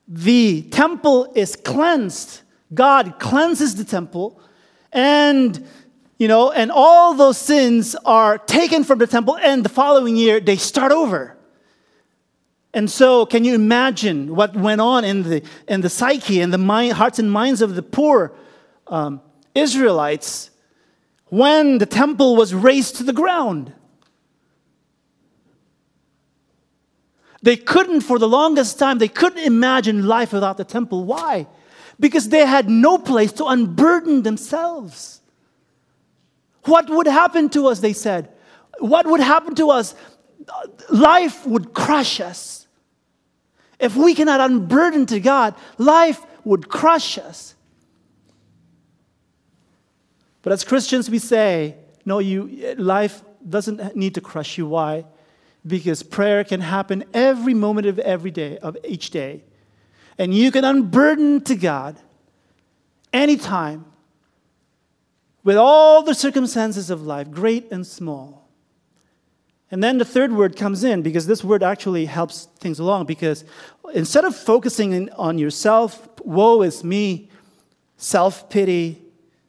the 0.08 0.62
temple 0.62 1.30
is 1.36 1.54
cleansed. 1.54 2.40
God 2.74 3.20
cleanses 3.20 3.76
the 3.76 3.84
temple, 3.84 4.40
and 4.92 5.64
you 6.18 6.26
know, 6.26 6.50
and 6.50 6.72
all 6.72 7.14
those 7.14 7.38
sins 7.38 7.94
are 8.04 8.38
taken 8.38 8.82
from 8.82 8.98
the 8.98 9.06
temple, 9.06 9.36
and 9.36 9.64
the 9.64 9.68
following 9.68 10.16
year 10.16 10.40
they 10.40 10.56
start 10.56 10.90
over. 10.90 11.36
And 12.74 12.90
so, 12.90 13.24
can 13.24 13.44
you 13.44 13.54
imagine 13.54 14.34
what 14.34 14.56
went 14.56 14.80
on 14.80 15.04
in 15.04 15.22
the, 15.22 15.44
in 15.68 15.80
the 15.80 15.88
psyche 15.88 16.40
and 16.40 16.52
the 16.52 16.58
mind, 16.58 16.94
hearts 16.94 17.20
and 17.20 17.30
minds 17.30 17.62
of 17.62 17.76
the 17.76 17.84
poor 17.84 18.32
um, 18.88 19.20
Israelites 19.54 20.50
when 21.30 21.78
the 21.78 21.86
temple 21.86 22.36
was 22.36 22.52
razed 22.52 22.96
to 22.96 23.04
the 23.04 23.12
ground. 23.12 23.72
They 27.42 27.56
couldn't, 27.56 28.02
for 28.02 28.18
the 28.18 28.28
longest 28.28 28.78
time, 28.78 28.98
they 28.98 29.08
couldn't 29.08 29.42
imagine 29.42 30.06
life 30.06 30.32
without 30.32 30.58
the 30.58 30.64
temple. 30.64 31.04
Why? 31.04 31.46
Because 31.98 32.28
they 32.28 32.44
had 32.44 32.68
no 32.68 32.98
place 32.98 33.32
to 33.32 33.46
unburden 33.46 34.22
themselves. 34.22 35.22
What 36.64 36.90
would 36.90 37.06
happen 37.06 37.48
to 37.50 37.68
us, 37.68 37.80
they 37.80 37.94
said? 37.94 38.30
What 38.78 39.06
would 39.06 39.20
happen 39.20 39.54
to 39.54 39.70
us? 39.70 39.94
Life 40.90 41.46
would 41.46 41.72
crush 41.72 42.20
us. 42.20 42.66
If 43.78 43.96
we 43.96 44.14
cannot 44.14 44.40
unburden 44.40 45.06
to 45.06 45.20
God, 45.20 45.54
life 45.78 46.20
would 46.44 46.68
crush 46.68 47.16
us. 47.16 47.54
But 50.42 50.52
as 50.52 50.64
Christians, 50.64 51.10
we 51.10 51.18
say, 51.18 51.76
no, 52.04 52.18
you, 52.18 52.74
life 52.78 53.22
doesn't 53.46 53.94
need 53.96 54.14
to 54.14 54.20
crush 54.20 54.58
you. 54.58 54.66
Why? 54.66 55.04
Because 55.66 56.02
prayer 56.02 56.44
can 56.44 56.60
happen 56.60 57.04
every 57.12 57.54
moment 57.54 57.86
of 57.86 57.98
every 57.98 58.30
day, 58.30 58.58
of 58.58 58.76
each 58.84 59.10
day. 59.10 59.42
And 60.18 60.34
you 60.34 60.50
can 60.50 60.64
unburden 60.64 61.42
to 61.42 61.54
God 61.54 61.98
anytime 63.12 63.84
with 65.42 65.56
all 65.56 66.02
the 66.02 66.14
circumstances 66.14 66.90
of 66.90 67.02
life, 67.02 67.30
great 67.30 67.70
and 67.70 67.86
small. 67.86 68.48
And 69.70 69.84
then 69.84 69.98
the 69.98 70.04
third 70.04 70.32
word 70.32 70.56
comes 70.56 70.82
in 70.82 71.02
because 71.02 71.26
this 71.26 71.44
word 71.44 71.62
actually 71.62 72.06
helps 72.06 72.46
things 72.58 72.78
along. 72.78 73.06
Because 73.06 73.44
instead 73.94 74.24
of 74.24 74.34
focusing 74.34 75.10
on 75.12 75.38
yourself, 75.38 76.08
woe 76.24 76.62
is 76.62 76.82
me, 76.82 77.30
self 77.96 78.50
pity, 78.50 79.00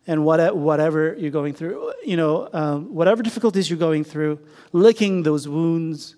and 0.07 0.25
what, 0.25 0.55
whatever 0.55 1.15
you're 1.17 1.31
going 1.31 1.53
through, 1.53 1.93
you 2.03 2.17
know, 2.17 2.49
um, 2.53 2.93
whatever 2.93 3.21
difficulties 3.21 3.69
you're 3.69 3.79
going 3.79 4.03
through, 4.03 4.39
licking 4.71 5.23
those 5.23 5.47
wounds, 5.47 6.15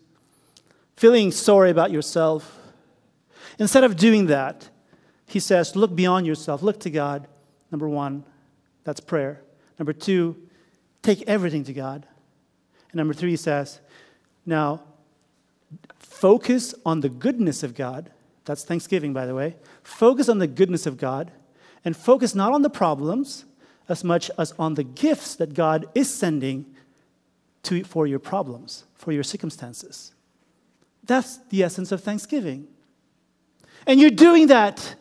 feeling 0.95 1.31
sorry 1.31 1.69
about 1.69 1.91
yourself. 1.91 2.59
Instead 3.59 3.83
of 3.83 3.97
doing 3.97 4.27
that, 4.27 4.69
he 5.25 5.39
says, 5.39 5.75
look 5.75 5.95
beyond 5.95 6.25
yourself, 6.25 6.61
look 6.61 6.79
to 6.81 6.89
God. 6.89 7.27
Number 7.71 7.89
one, 7.89 8.23
that's 8.83 8.99
prayer. 8.99 9.41
Number 9.79 9.93
two, 9.93 10.35
take 11.01 11.23
everything 11.23 11.63
to 11.65 11.73
God. 11.73 12.05
And 12.91 12.97
number 12.97 13.13
three, 13.13 13.31
he 13.31 13.37
says, 13.37 13.81
now 14.45 14.81
focus 15.99 16.75
on 16.85 17.01
the 17.01 17.09
goodness 17.09 17.63
of 17.63 17.75
God. 17.75 18.11
That's 18.45 18.63
Thanksgiving, 18.63 19.13
by 19.13 19.25
the 19.25 19.35
way. 19.35 19.55
Focus 19.83 20.29
on 20.29 20.37
the 20.37 20.47
goodness 20.47 20.85
of 20.85 20.97
God 20.97 21.31
and 21.83 21.97
focus 21.97 22.35
not 22.35 22.53
on 22.53 22.61
the 22.61 22.69
problems 22.69 23.45
as 23.89 24.03
much 24.03 24.31
as 24.37 24.53
on 24.57 24.75
the 24.75 24.83
gifts 24.83 25.35
that 25.35 25.53
God 25.53 25.87
is 25.93 26.13
sending 26.13 26.65
to, 27.63 27.83
for 27.83 28.07
your 28.07 28.19
problems, 28.19 28.83
for 28.95 29.11
your 29.11 29.23
circumstances. 29.23 30.11
That's 31.05 31.37
the 31.49 31.63
essence 31.63 31.91
of 31.91 32.01
Thanksgiving. 32.01 32.67
And 33.85 33.99
you're 33.99 34.09
doing 34.09 34.47
that 34.47 34.95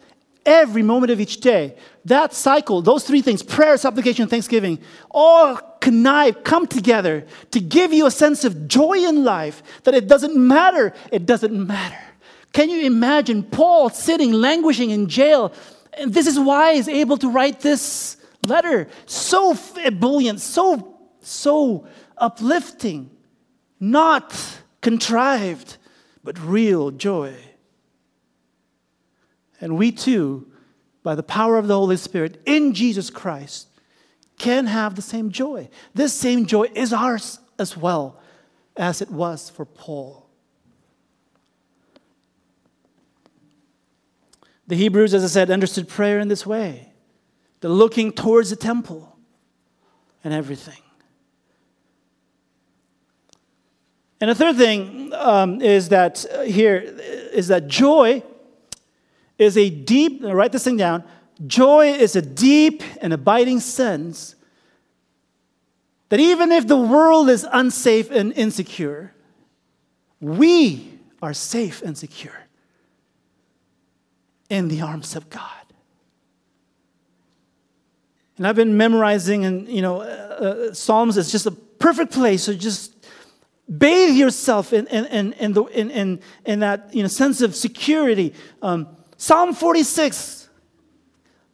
every 0.44 0.82
moment 0.82 1.12
of 1.12 1.20
each 1.20 1.40
day. 1.40 1.76
That 2.04 2.34
cycle, 2.34 2.82
those 2.82 3.04
three 3.04 3.22
things 3.22 3.42
prayer, 3.42 3.76
supplication, 3.76 4.26
thanksgiving 4.26 4.80
all 5.10 5.56
connive, 5.80 6.42
come 6.42 6.66
together 6.66 7.26
to 7.52 7.60
give 7.60 7.92
you 7.92 8.06
a 8.06 8.10
sense 8.10 8.44
of 8.44 8.66
joy 8.66 8.94
in 8.94 9.24
life 9.24 9.62
that 9.84 9.94
it 9.94 10.08
doesn't 10.08 10.36
matter. 10.36 10.92
It 11.10 11.26
doesn't 11.26 11.54
matter. 11.54 11.98
Can 12.52 12.68
you 12.68 12.84
imagine 12.84 13.44
Paul 13.44 13.90
sitting, 13.90 14.32
languishing 14.32 14.90
in 14.90 15.08
jail? 15.08 15.52
And 15.94 16.12
this 16.12 16.26
is 16.26 16.38
why 16.38 16.74
he's 16.74 16.88
able 16.88 17.16
to 17.18 17.30
write 17.30 17.60
this 17.60 18.16
letter. 18.46 18.88
So 19.06 19.56
ebullient, 19.76 20.40
so, 20.40 20.98
so 21.20 21.86
uplifting, 22.16 23.10
not 23.78 24.36
contrived, 24.80 25.76
but 26.24 26.38
real 26.38 26.90
joy. 26.90 27.34
And 29.60 29.76
we 29.78 29.92
too, 29.92 30.50
by 31.02 31.14
the 31.14 31.22
power 31.22 31.56
of 31.56 31.68
the 31.68 31.74
Holy 31.74 31.96
Spirit 31.96 32.40
in 32.46 32.74
Jesus 32.74 33.10
Christ, 33.10 33.68
can 34.38 34.66
have 34.66 34.96
the 34.96 35.02
same 35.02 35.30
joy. 35.30 35.68
This 35.94 36.12
same 36.12 36.46
joy 36.46 36.66
is 36.74 36.92
ours 36.92 37.38
as 37.58 37.76
well 37.76 38.20
as 38.76 39.00
it 39.00 39.10
was 39.10 39.50
for 39.50 39.64
Paul. 39.64 40.28
The 44.66 44.76
Hebrews, 44.76 45.12
as 45.12 45.22
I 45.22 45.28
said, 45.28 45.50
understood 45.50 45.88
prayer 45.88 46.18
in 46.18 46.28
this 46.28 46.46
way 46.46 46.91
the 47.62 47.68
looking 47.68 48.12
towards 48.12 48.50
the 48.50 48.56
temple 48.56 49.16
and 50.22 50.34
everything. 50.34 50.82
And 54.20 54.28
the 54.28 54.34
third 54.34 54.56
thing 54.56 55.12
um, 55.14 55.60
is 55.62 55.88
that 55.88 56.26
uh, 56.32 56.42
here 56.42 56.76
is 57.32 57.48
that 57.48 57.68
joy 57.68 58.22
is 59.38 59.56
a 59.56 59.70
deep, 59.70 60.22
write 60.22 60.52
this 60.52 60.64
thing 60.64 60.76
down. 60.76 61.02
Joy 61.46 61.92
is 61.92 62.14
a 62.14 62.22
deep 62.22 62.82
and 63.00 63.12
abiding 63.12 63.60
sense 63.60 64.34
that 66.08 66.20
even 66.20 66.52
if 66.52 66.66
the 66.66 66.76
world 66.76 67.28
is 67.30 67.46
unsafe 67.52 68.10
and 68.10 68.32
insecure, 68.34 69.14
we 70.20 70.98
are 71.20 71.32
safe 71.32 71.80
and 71.82 71.96
secure 71.96 72.46
in 74.50 74.68
the 74.68 74.82
arms 74.82 75.16
of 75.16 75.30
God. 75.30 75.61
And 78.42 78.48
I've 78.48 78.56
been 78.56 78.76
memorizing, 78.76 79.44
and 79.44 79.68
you 79.68 79.82
know, 79.82 80.00
uh, 80.00 80.04
uh, 80.04 80.74
Psalms 80.74 81.16
is 81.16 81.30
just 81.30 81.46
a 81.46 81.52
perfect 81.52 82.10
place. 82.12 82.42
So 82.42 82.52
just 82.52 82.92
bathe 83.78 84.16
yourself 84.16 84.72
in, 84.72 84.88
in, 84.88 85.04
in, 85.04 85.32
in, 85.34 85.52
the, 85.52 85.62
in, 85.66 85.92
in, 85.92 86.20
in 86.44 86.58
that 86.58 86.92
you 86.92 87.02
know, 87.02 87.08
sense 87.08 87.40
of 87.40 87.54
security. 87.54 88.34
Um, 88.60 88.88
Psalm 89.16 89.54
46, 89.54 90.48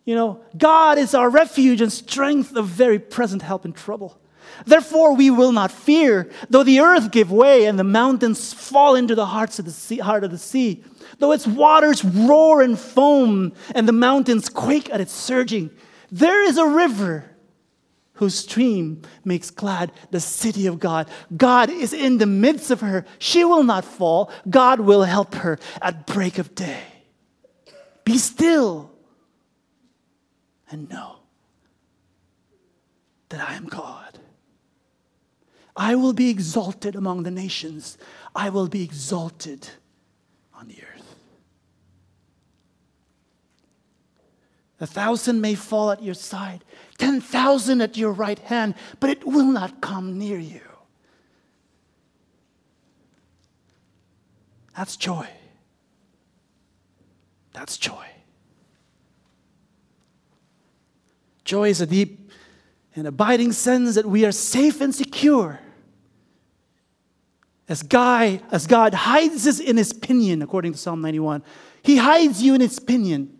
you 0.06 0.14
know, 0.14 0.40
God 0.56 0.96
is 0.96 1.12
our 1.12 1.28
refuge 1.28 1.82
and 1.82 1.92
strength, 1.92 2.56
a 2.56 2.62
very 2.62 2.98
present 2.98 3.42
help 3.42 3.66
in 3.66 3.74
trouble. 3.74 4.18
Therefore, 4.64 5.14
we 5.14 5.28
will 5.28 5.52
not 5.52 5.70
fear, 5.70 6.30
though 6.48 6.62
the 6.62 6.80
earth 6.80 7.10
give 7.10 7.30
way 7.30 7.66
and 7.66 7.78
the 7.78 7.84
mountains 7.84 8.54
fall 8.54 8.94
into 8.94 9.14
the 9.14 9.26
hearts 9.26 9.58
of 9.58 9.66
the 9.66 9.72
sea, 9.72 9.98
heart 9.98 10.24
of 10.24 10.30
the 10.30 10.38
sea 10.38 10.82
though 11.18 11.32
its 11.32 11.46
waters 11.46 12.04
roar 12.04 12.62
and 12.62 12.78
foam 12.78 13.52
and 13.74 13.88
the 13.88 13.92
mountains 13.92 14.48
quake 14.48 14.90
at 14.90 15.00
its 15.00 15.12
surging, 15.12 15.70
there 16.10 16.42
is 16.42 16.58
a 16.58 16.66
river 16.66 17.24
whose 18.14 18.34
stream 18.34 19.02
makes 19.24 19.50
glad 19.50 19.92
the 20.10 20.20
city 20.20 20.66
of 20.66 20.80
God. 20.80 21.08
God 21.36 21.70
is 21.70 21.92
in 21.92 22.18
the 22.18 22.26
midst 22.26 22.70
of 22.70 22.80
her. 22.80 23.04
She 23.18 23.44
will 23.44 23.62
not 23.62 23.84
fall. 23.84 24.32
God 24.50 24.80
will 24.80 25.04
help 25.04 25.36
her 25.36 25.58
at 25.80 26.06
break 26.06 26.38
of 26.38 26.54
day. 26.54 26.82
Be 28.04 28.18
still 28.18 28.90
and 30.70 30.88
know 30.88 31.16
that 33.28 33.40
I 33.40 33.54
am 33.54 33.66
God. 33.66 34.18
I 35.76 35.94
will 35.94 36.12
be 36.12 36.28
exalted 36.28 36.96
among 36.96 37.22
the 37.22 37.30
nations. 37.30 37.98
I 38.34 38.50
will 38.50 38.66
be 38.66 38.82
exalted 38.82 39.68
on 40.52 40.66
the 40.66 40.82
earth. 40.82 40.87
A 44.80 44.86
thousand 44.86 45.40
may 45.40 45.54
fall 45.54 45.90
at 45.90 46.02
your 46.02 46.14
side, 46.14 46.64
10,000 46.98 47.80
at 47.80 47.96
your 47.96 48.12
right 48.12 48.38
hand, 48.38 48.74
but 49.00 49.10
it 49.10 49.26
will 49.26 49.46
not 49.46 49.80
come 49.80 50.18
near 50.18 50.38
you. 50.38 50.60
That's 54.76 54.96
joy. 54.96 55.26
That's 57.52 57.76
joy. 57.76 58.06
Joy 61.44 61.70
is 61.70 61.80
a 61.80 61.86
deep 61.86 62.30
and 62.94 63.08
abiding 63.08 63.52
sense 63.52 63.96
that 63.96 64.06
we 64.06 64.24
are 64.24 64.32
safe 64.32 64.80
and 64.80 64.94
secure. 64.94 65.58
As, 67.68 67.82
Guy, 67.82 68.40
as 68.52 68.68
God 68.68 68.94
hides 68.94 69.46
us 69.46 69.58
in 69.58 69.76
his 69.76 69.92
pinion, 69.92 70.42
according 70.42 70.72
to 70.72 70.78
Psalm 70.78 71.00
91, 71.00 71.42
he 71.82 71.96
hides 71.96 72.42
you 72.42 72.54
in 72.54 72.60
his 72.60 72.78
pinion 72.78 73.37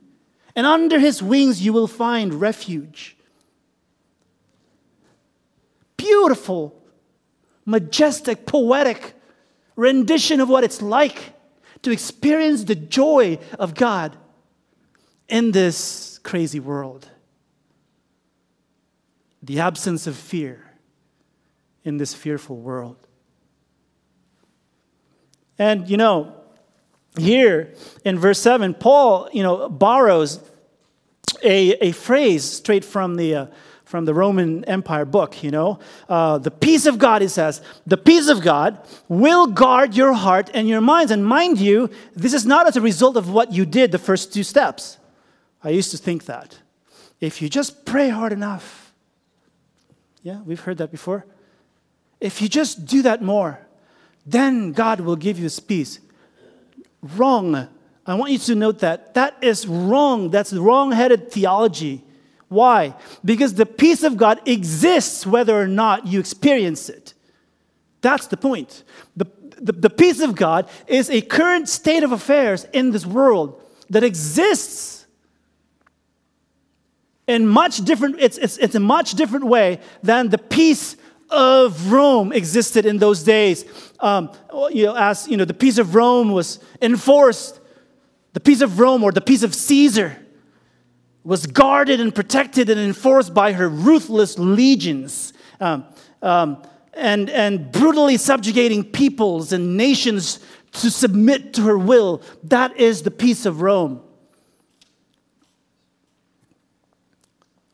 and 0.59 0.67
under 0.67 0.99
his 0.99 1.23
wings 1.23 1.65
you 1.65 1.73
will 1.73 1.87
find 1.87 2.35
refuge. 2.35 3.17
Beautiful, 5.97 6.83
majestic, 7.65 8.45
poetic 8.45 9.15
rendition 9.77 10.41
of 10.41 10.49
what 10.49 10.65
it's 10.65 10.83
like 10.83 11.33
to 11.83 11.93
experience 11.93 12.65
the 12.65 12.75
joy 12.75 13.39
of 13.57 13.77
God 13.77 14.17
in 15.29 15.53
this 15.53 16.19
crazy 16.25 16.59
world. 16.59 17.09
The 19.41 19.61
absence 19.61 20.09
of 20.09 20.17
fear 20.17 20.73
in 21.85 21.99
this 21.99 22.15
fearful 22.15 22.57
world. 22.57 22.97
And 25.57 25.89
you 25.89 25.97
know, 25.97 26.35
here 27.19 27.75
in 28.05 28.19
verse 28.19 28.41
7, 28.41 28.75
Paul, 28.75 29.29
you 29.33 29.43
know, 29.43 29.69
borrows 29.69 30.41
a, 31.43 31.73
a 31.89 31.93
phrase 31.93 32.45
straight 32.45 32.85
from 32.85 33.17
the, 33.17 33.35
uh, 33.35 33.47
from 33.85 34.05
the 34.05 34.15
Roman 34.15 34.65
Empire 34.65 35.05
book, 35.05 35.43
you 35.43 35.51
know. 35.51 35.79
Uh, 36.09 36.39
the 36.39 36.51
peace 36.51 36.87
of 36.87 36.99
God, 36.99 37.23
he 37.23 37.29
says, 37.29 37.63
the 37.87 37.97
peace 37.97 38.29
of 38.29 38.43
God 38.43 38.79
will 39.09 39.47
guard 39.47 39.95
your 39.95 40.13
heart 40.13 40.51
and 40.53 40.69
your 40.69 40.81
minds. 40.81 41.11
And 41.11 41.25
mind 41.25 41.59
you, 41.59 41.91
this 42.15 42.35
is 42.35 42.45
not 42.45 42.67
as 42.67 42.77
a 42.77 42.81
result 42.81 43.17
of 43.17 43.31
what 43.31 43.53
you 43.53 43.65
did 43.65 43.93
the 43.93 43.99
first 43.99 44.33
two 44.33 44.43
steps. 44.43 44.99
I 45.63 45.71
used 45.71 45.91
to 45.91 45.97
think 45.97 46.27
that. 46.27 46.59
If 47.21 47.43
you 47.43 47.49
just 47.49 47.85
pray 47.85 48.11
hard 48.11 48.33
enough, 48.33 48.93
yeah, 50.23 50.41
we've 50.43 50.61
heard 50.61 50.79
that 50.79 50.91
before. 50.91 51.25
If 52.21 52.43
you 52.43 52.49
just 52.49 52.85
do 52.85 53.03
that 53.03 53.23
more, 53.23 53.61
then 54.27 54.73
God 54.73 55.01
will 55.01 55.17
give 55.17 55.39
you 55.39 55.45
his 55.45 55.61
peace. 55.61 56.01
Wrong. 57.03 57.69
I 58.07 58.15
want 58.15 58.33
you 58.33 58.39
to 58.39 58.55
note 58.55 58.81
that. 58.81 59.15
That 59.15 59.37
is 59.43 59.67
wrong. 59.67 60.31
That's 60.31 60.53
wrong 60.53 60.93
headed 60.93 61.31
theology. 61.31 62.05
Why? 62.49 62.95
Because 63.25 63.55
the 63.55 63.67
peace 63.67 64.03
of 64.03 64.17
God 64.17 64.41
exists 64.49 65.27
whether 65.27 65.61
or 65.61 65.67
not 65.67 66.07
you 66.07 66.19
experience 66.19 66.89
it. 66.89 67.13
That's 68.01 68.27
the 68.27 68.37
point. 68.37 68.85
The, 69.17 69.27
the, 69.61 69.73
the, 69.73 69.91
peace 69.91 70.21
of 70.21 70.35
God 70.35 70.71
is 70.87 71.11
a 71.11 71.21
current 71.21 71.69
state 71.69 72.03
of 72.03 72.13
affairs 72.13 72.65
in 72.73 72.93
this 72.93 73.05
world 73.05 73.63
that 73.91 74.05
exists 74.05 75.07
in 77.27 77.47
much 77.47 77.85
different, 77.85 78.17
it's, 78.19 78.39
it's, 78.39 78.57
it's 78.57 78.75
a 78.75 78.81
much 78.81 79.13
different 79.13 79.45
way 79.45 79.81
than 80.03 80.31
the 80.31 80.39
peace 80.39 80.97
of 81.31 81.93
Rome 81.93 82.33
existed 82.33 82.87
in 82.87 82.99
those 82.99 83.23
days. 83.23 83.65
Um, 84.01 84.31
you 84.71 84.87
know, 84.87 84.95
as 84.97 85.29
you 85.29 85.37
know, 85.37 85.45
the 85.45 85.55
peace 85.55 85.79
of 85.79 85.95
Rome 85.95 86.33
was 86.33 86.59
enforced. 86.81 87.61
The 88.33 88.41
peace 88.41 88.61
of 88.61 88.79
Rome 88.79 89.03
or 89.03 89.13
the 89.13 89.21
peace 89.21 89.43
of 89.43 89.55
Caesar 89.55 90.17
was 91.25 91.47
guarded 91.47 92.01
and 92.01 92.15
protected 92.15 92.71
and 92.71 92.81
enforced 92.81 93.35
by 93.35 93.53
her 93.53 93.69
ruthless 93.69 94.39
legions 94.39 95.33
um, 95.61 95.85
um, 96.23 96.63
and, 96.95 97.29
and 97.31 97.71
brutally 97.71 98.17
subjugating 98.17 98.85
peoples 98.85 99.53
and 99.53 99.77
nations 99.77 100.41
to 100.73 100.91
submit 100.91 101.53
to 101.55 101.63
her 101.63 101.77
will. 101.77 102.23
That 102.45 102.77
is 102.77 103.03
the 103.03 103.11
peace 103.11 103.45
of 103.47 103.61
Rome. 103.61 104.01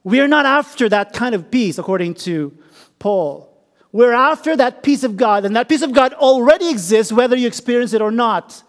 We 0.02 0.20
are 0.20 0.28
not 0.28 0.46
after 0.46 0.88
that 0.88 1.12
kind 1.12 1.34
of 1.34 1.50
peace, 1.50 1.78
according 1.78 2.14
to 2.14 2.56
Paul. 2.98 3.50
We're 3.92 4.12
after 4.12 4.56
that 4.56 4.82
peace 4.82 5.04
of 5.04 5.16
God, 5.16 5.44
and 5.44 5.54
that 5.54 5.68
peace 5.68 5.82
of 5.82 5.92
God 5.92 6.12
already 6.14 6.68
exists 6.68 7.12
whether 7.12 7.36
you 7.36 7.46
experience 7.46 7.92
it 7.92 8.02
or 8.02 8.10
not. 8.10 8.62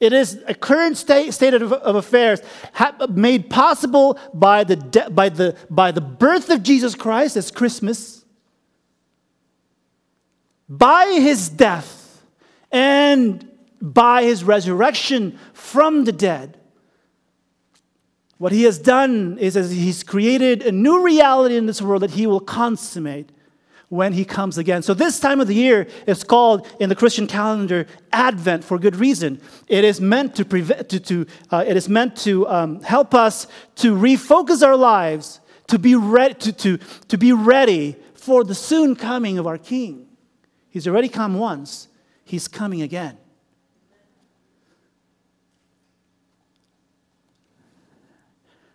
It 0.00 0.12
is 0.12 0.42
a 0.46 0.54
current 0.54 0.96
state, 0.96 1.32
state 1.32 1.54
of, 1.54 1.72
of 1.72 1.96
affairs 1.96 2.40
made 3.10 3.48
possible 3.48 4.18
by 4.34 4.64
the, 4.64 4.76
de- 4.76 5.08
by, 5.08 5.28
the, 5.28 5.56
by 5.70 5.92
the 5.92 6.00
birth 6.00 6.50
of 6.50 6.62
Jesus 6.62 6.94
Christ 6.94 7.36
as 7.36 7.50
Christmas, 7.50 8.24
by 10.68 11.06
his 11.20 11.48
death, 11.48 12.22
and 12.72 13.48
by 13.80 14.24
his 14.24 14.42
resurrection 14.42 15.38
from 15.52 16.04
the 16.04 16.12
dead. 16.12 16.58
What 18.38 18.52
he 18.52 18.64
has 18.64 18.78
done 18.78 19.38
is 19.38 19.56
as 19.56 19.70
he's 19.70 20.02
created 20.02 20.62
a 20.62 20.72
new 20.72 21.02
reality 21.02 21.56
in 21.56 21.66
this 21.66 21.80
world 21.80 22.02
that 22.02 22.12
he 22.12 22.26
will 22.26 22.40
consummate 22.40 23.30
when 23.88 24.12
he 24.12 24.24
comes 24.24 24.58
again. 24.58 24.82
So, 24.82 24.92
this 24.92 25.20
time 25.20 25.40
of 25.40 25.46
the 25.46 25.54
year 25.54 25.86
is 26.06 26.24
called 26.24 26.66
in 26.80 26.88
the 26.88 26.96
Christian 26.96 27.26
calendar 27.26 27.86
Advent 28.12 28.64
for 28.64 28.78
good 28.78 28.96
reason. 28.96 29.40
It 29.68 29.84
is 29.84 30.00
meant 30.00 30.34
to, 30.36 30.44
prevent, 30.44 30.88
to, 30.88 31.00
to 31.00 31.26
uh, 31.50 31.64
it 31.66 31.76
is 31.76 31.88
meant 31.88 32.16
to 32.18 32.48
um, 32.48 32.82
help 32.82 33.14
us 33.14 33.46
to 33.76 33.94
refocus 33.94 34.66
our 34.66 34.76
lives, 34.76 35.38
to 35.68 35.78
be, 35.78 35.94
ready, 35.94 36.34
to, 36.34 36.52
to, 36.52 36.78
to 37.08 37.16
be 37.16 37.32
ready 37.32 37.96
for 38.14 38.42
the 38.42 38.54
soon 38.54 38.96
coming 38.96 39.38
of 39.38 39.46
our 39.46 39.58
King. 39.58 40.08
He's 40.70 40.88
already 40.88 41.08
come 41.08 41.34
once, 41.38 41.88
he's 42.24 42.48
coming 42.48 42.82
again. 42.82 43.16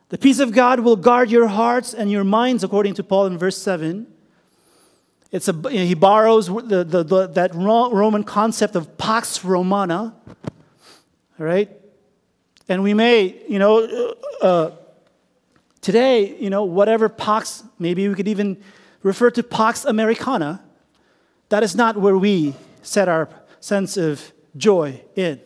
The 0.10 0.17
peace 0.17 0.39
of 0.39 0.52
God 0.52 0.80
will 0.80 0.95
guard 0.95 1.30
your 1.30 1.48
hearts 1.48 1.93
and 1.93 2.10
your 2.12 2.24
minds, 2.24 2.63
according 2.63 2.95
to 2.95 3.04
Paul 3.04 3.28
in 3.28 3.38
verse 3.38 3.58
7. 3.58 4.08
It's 5.32 5.48
a, 5.48 5.69
he 5.69 5.93
borrows 5.93 6.48
the, 6.48 6.84
the, 6.84 7.04
the, 7.04 7.28
that 7.28 7.54
Roman 7.54 8.24
concept 8.24 8.76
of 8.76 8.98
pax 8.98 9.45
romana, 9.45 10.15
right? 11.38 11.69
And 12.67 12.82
we 12.82 12.95
may, 12.95 13.43
you 13.48 13.60
know, 13.60 14.15
uh, 14.41 14.45
uh, 14.45 14.72
today, 15.82 16.36
you 16.39 16.50
know, 16.50 16.63
whatever 16.63 17.08
pax, 17.10 17.63
maybe 17.78 18.08
we 18.08 18.15
could 18.15 18.28
even 18.28 18.58
refer 19.04 19.30
to 19.32 19.43
pax 19.43 19.86
americana. 19.86 20.62
That 21.50 21.63
is 21.63 21.76
not 21.76 21.98
where 21.98 22.17
we 22.17 22.56
set 22.82 23.08
our 23.08 23.30
sense 23.60 23.98
of 23.98 24.32
joy 24.58 25.02
in. 25.15 25.39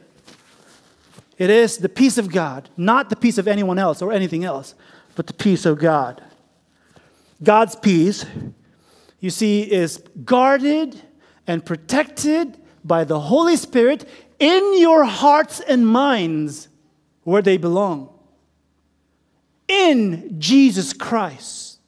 It 1.37 1.49
is 1.49 1.77
the 1.77 1.89
peace 1.89 2.17
of 2.17 2.31
God, 2.31 2.69
not 2.77 3.09
the 3.09 3.15
peace 3.15 3.37
of 3.37 3.47
anyone 3.47 3.79
else 3.79 4.01
or 4.01 4.11
anything 4.11 4.43
else, 4.43 4.75
but 5.15 5.27
the 5.27 5.33
peace 5.33 5.65
of 5.65 5.79
God. 5.79 6.23
God's 7.41 7.75
peace 7.75 8.25
you 9.23 9.29
see, 9.29 9.61
is 9.61 10.03
guarded 10.25 11.01
and 11.47 11.65
protected 11.65 12.57
by 12.83 13.05
the 13.05 13.21
Holy 13.21 13.55
Spirit 13.55 14.05
in 14.37 14.77
your 14.77 15.05
hearts 15.05 15.61
and 15.61 15.87
minds 15.87 16.67
where 17.23 17.41
they 17.41 17.55
belong 17.55 18.09
in 19.69 20.41
Jesus 20.41 20.91
Christ. 20.91 21.79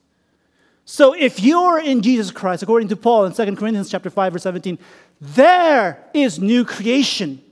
So 0.85 1.11
if 1.11 1.41
you're 1.41 1.77
in 1.77 2.01
Jesus 2.01 2.31
Christ, 2.31 2.63
according 2.63 2.87
to 2.87 2.95
Paul 2.95 3.25
in 3.25 3.33
2 3.33 3.57
Corinthians 3.57 3.89
chapter 3.89 4.09
5 4.09 4.31
verse 4.31 4.43
17, 4.43 4.79
there 5.19 6.07
is 6.13 6.39
new 6.39 6.63
creation. 6.63 7.43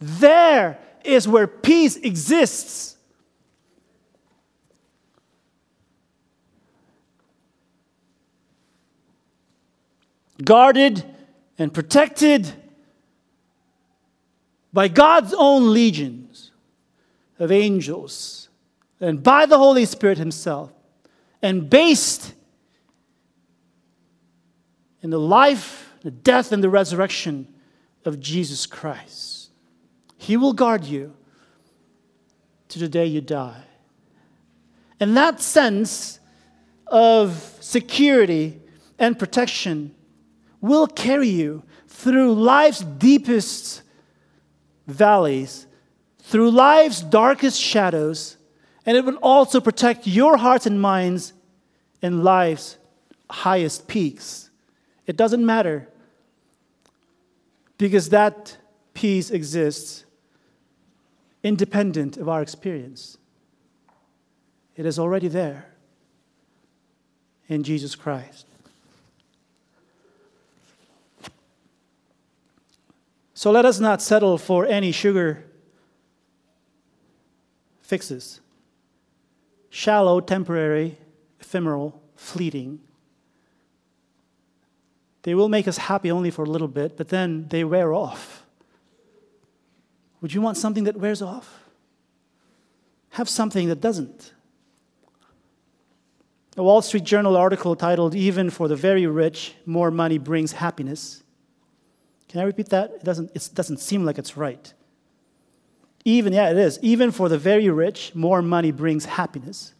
There 0.00 0.76
is 1.04 1.26
where 1.26 1.46
peace 1.46 1.96
exists. 1.96 2.96
guarded 10.44 11.04
and 11.58 11.72
protected 11.72 12.52
by 14.72 14.88
God's 14.88 15.34
own 15.36 15.72
legions 15.72 16.52
of 17.38 17.50
angels 17.50 18.48
and 19.00 19.22
by 19.22 19.46
the 19.46 19.58
Holy 19.58 19.84
Spirit 19.86 20.18
Himself, 20.18 20.70
and 21.42 21.70
based 21.70 22.34
in 25.02 25.08
the 25.08 25.18
life, 25.18 25.90
the 26.02 26.10
death, 26.10 26.52
and 26.52 26.62
the 26.62 26.68
resurrection 26.68 27.48
of 28.04 28.20
Jesus 28.20 28.66
Christ. 28.66 29.39
He 30.20 30.36
will 30.36 30.52
guard 30.52 30.84
you 30.84 31.14
to 32.68 32.78
the 32.78 32.88
day 32.88 33.06
you 33.06 33.22
die. 33.22 33.64
And 35.00 35.16
that 35.16 35.40
sense 35.40 36.20
of 36.86 37.56
security 37.60 38.60
and 38.98 39.18
protection 39.18 39.94
will 40.60 40.86
carry 40.86 41.30
you 41.30 41.62
through 41.88 42.34
life's 42.34 42.80
deepest 42.80 43.80
valleys, 44.86 45.66
through 46.18 46.50
life's 46.50 47.00
darkest 47.00 47.58
shadows, 47.58 48.36
and 48.84 48.98
it 48.98 49.06
will 49.06 49.18
also 49.22 49.58
protect 49.58 50.06
your 50.06 50.36
hearts 50.36 50.66
and 50.66 50.82
minds 50.82 51.32
in 52.02 52.22
life's 52.22 52.76
highest 53.30 53.88
peaks. 53.88 54.50
It 55.06 55.16
doesn't 55.16 55.44
matter 55.44 55.88
because 57.78 58.10
that 58.10 58.58
peace 58.92 59.30
exists 59.30 60.04
independent 61.42 62.16
of 62.16 62.28
our 62.28 62.42
experience. 62.42 63.18
It 64.76 64.86
is 64.86 64.98
already 64.98 65.28
there 65.28 65.66
in 67.48 67.62
Jesus 67.62 67.94
Christ. 67.94 68.46
So 73.34 73.50
let 73.50 73.64
us 73.64 73.80
not 73.80 74.02
settle 74.02 74.36
for 74.36 74.66
any 74.66 74.92
sugar 74.92 75.44
fixes. 77.80 78.40
Shallow, 79.70 80.20
temporary, 80.20 80.98
ephemeral, 81.40 82.02
fleeting. 82.16 82.80
They 85.22 85.34
will 85.34 85.48
make 85.48 85.66
us 85.66 85.78
happy 85.78 86.10
only 86.10 86.30
for 86.30 86.44
a 86.44 86.48
little 86.48 86.68
bit, 86.68 86.96
but 86.96 87.08
then 87.08 87.48
they 87.48 87.64
wear 87.64 87.92
off. 87.92 88.39
Would 90.20 90.34
you 90.34 90.40
want 90.40 90.56
something 90.56 90.84
that 90.84 90.96
wears 90.96 91.22
off? 91.22 91.60
Have 93.10 93.28
something 93.28 93.68
that 93.68 93.80
doesn't. 93.80 94.32
A 96.56 96.62
Wall 96.62 96.82
Street 96.82 97.04
Journal 97.04 97.36
article 97.36 97.74
titled, 97.74 98.14
Even 98.14 98.50
for 98.50 98.68
the 98.68 98.76
Very 98.76 99.06
Rich, 99.06 99.54
More 99.66 99.90
Money 99.90 100.18
Brings 100.18 100.52
Happiness 100.52 101.22
can 102.30 102.40
I 102.40 102.44
repeat 102.44 102.68
that? 102.68 102.92
It 102.92 103.02
doesn't, 103.02 103.32
it 103.34 103.50
doesn't 103.54 103.78
seem 103.78 104.04
like 104.04 104.16
it's 104.16 104.36
right. 104.36 104.72
Even, 106.04 106.32
yeah, 106.32 106.48
it 106.50 106.56
is. 106.56 106.78
Even 106.80 107.10
for 107.10 107.28
the 107.28 107.36
very 107.36 107.68
rich, 107.68 108.14
more 108.14 108.40
money 108.40 108.70
brings 108.70 109.04
happiness. 109.04 109.74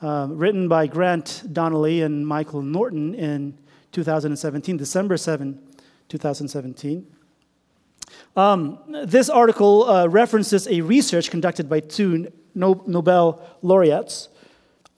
Um, 0.00 0.38
written 0.38 0.68
by 0.68 0.86
Grant 0.86 1.42
Donnelly 1.52 2.00
and 2.00 2.26
Michael 2.26 2.62
Norton 2.62 3.14
in 3.14 3.58
2017, 3.92 4.78
December 4.78 5.18
7, 5.18 5.60
2017. 6.08 7.06
Um, 8.36 8.78
this 9.04 9.28
article 9.28 9.88
uh, 9.88 10.06
references 10.06 10.68
a 10.68 10.80
research 10.80 11.30
conducted 11.30 11.68
by 11.68 11.80
two 11.80 12.30
no- 12.54 12.82
Nobel 12.86 13.40
laureates 13.62 14.28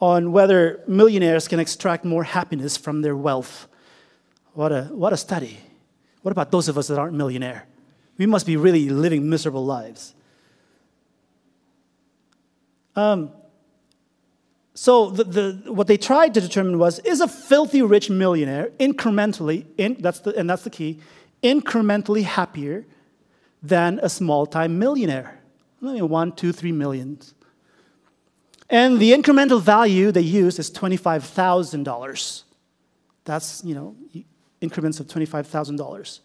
on 0.00 0.32
whether 0.32 0.82
millionaires 0.86 1.48
can 1.48 1.60
extract 1.60 2.04
more 2.04 2.24
happiness 2.24 2.76
from 2.76 3.02
their 3.02 3.16
wealth. 3.16 3.68
What 4.54 4.72
a, 4.72 4.84
what 4.84 5.12
a 5.12 5.16
study. 5.16 5.58
What 6.22 6.32
about 6.32 6.50
those 6.50 6.68
of 6.68 6.78
us 6.78 6.88
that 6.88 6.98
aren't 6.98 7.14
millionaire? 7.14 7.66
We 8.16 8.26
must 8.26 8.46
be 8.46 8.56
really 8.56 8.88
living 8.88 9.28
miserable 9.28 9.64
lives. 9.64 10.14
Um, 12.96 13.30
so 14.74 15.10
the, 15.10 15.24
the, 15.24 15.72
what 15.72 15.86
they 15.86 15.96
tried 15.96 16.34
to 16.34 16.40
determine 16.40 16.78
was 16.78 16.98
is 17.00 17.20
a 17.20 17.28
filthy 17.28 17.82
rich 17.82 18.10
millionaire 18.10 18.70
incrementally, 18.78 19.66
in, 19.76 19.96
that's 20.00 20.20
the, 20.20 20.36
and 20.36 20.48
that's 20.50 20.62
the 20.62 20.70
key, 20.70 21.00
incrementally 21.42 22.24
happier 22.24 22.86
than 23.62 24.00
a 24.02 24.08
small 24.08 24.46
time 24.46 24.78
millionaire? 24.78 25.40
Mean, 25.80 26.08
one, 26.08 26.32
two, 26.32 26.52
three 26.52 26.72
millions. 26.72 27.34
And 28.70 28.98
the 28.98 29.12
incremental 29.12 29.60
value 29.62 30.12
they 30.12 30.20
use 30.20 30.58
is 30.58 30.70
$25,000. 30.70 32.42
That's, 33.24 33.64
you 33.64 33.74
know, 33.74 33.96
increments 34.60 35.00
of 35.00 35.06
$25,000. 35.06 36.20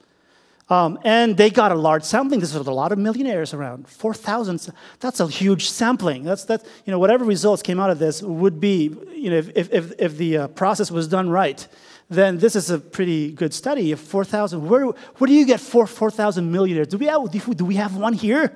Um, 0.69 0.97
and 1.03 1.35
they 1.35 1.49
got 1.49 1.71
a 1.71 1.75
large 1.75 2.03
sampling. 2.03 2.39
This 2.39 2.55
is 2.55 2.55
a 2.55 2.71
lot 2.71 2.91
of 2.91 2.97
millionaires 2.97 3.53
around. 3.53 3.87
4,000, 3.87 4.69
that's 4.99 5.19
a 5.19 5.27
huge 5.27 5.69
sampling. 5.69 6.23
That's, 6.23 6.45
that, 6.45 6.65
you 6.85 6.91
know, 6.91 6.99
whatever 6.99 7.25
results 7.25 7.61
came 7.61 7.79
out 7.79 7.89
of 7.89 7.99
this 7.99 8.21
would 8.21 8.59
be, 8.59 8.95
you 9.13 9.29
know, 9.29 9.37
if, 9.37 9.69
if, 9.71 9.91
if 9.99 10.17
the 10.17 10.37
uh, 10.37 10.47
process 10.49 10.89
was 10.89 11.07
done 11.07 11.29
right, 11.29 11.67
then 12.13 12.37
this 12.37 12.55
is 12.55 12.69
a 12.69 12.79
pretty 12.79 13.31
good 13.31 13.53
study. 13.53 13.91
If 13.91 13.99
4,000, 13.99 14.67
where, 14.67 14.85
where 14.85 15.27
do 15.27 15.33
you 15.33 15.45
get 15.45 15.59
4,000 15.59 16.51
millionaires? 16.51 16.87
Do 16.87 16.97
we, 16.97 17.07
have, 17.07 17.31
do 17.31 17.65
we 17.65 17.75
have 17.75 17.95
one 17.95 18.13
here? 18.13 18.55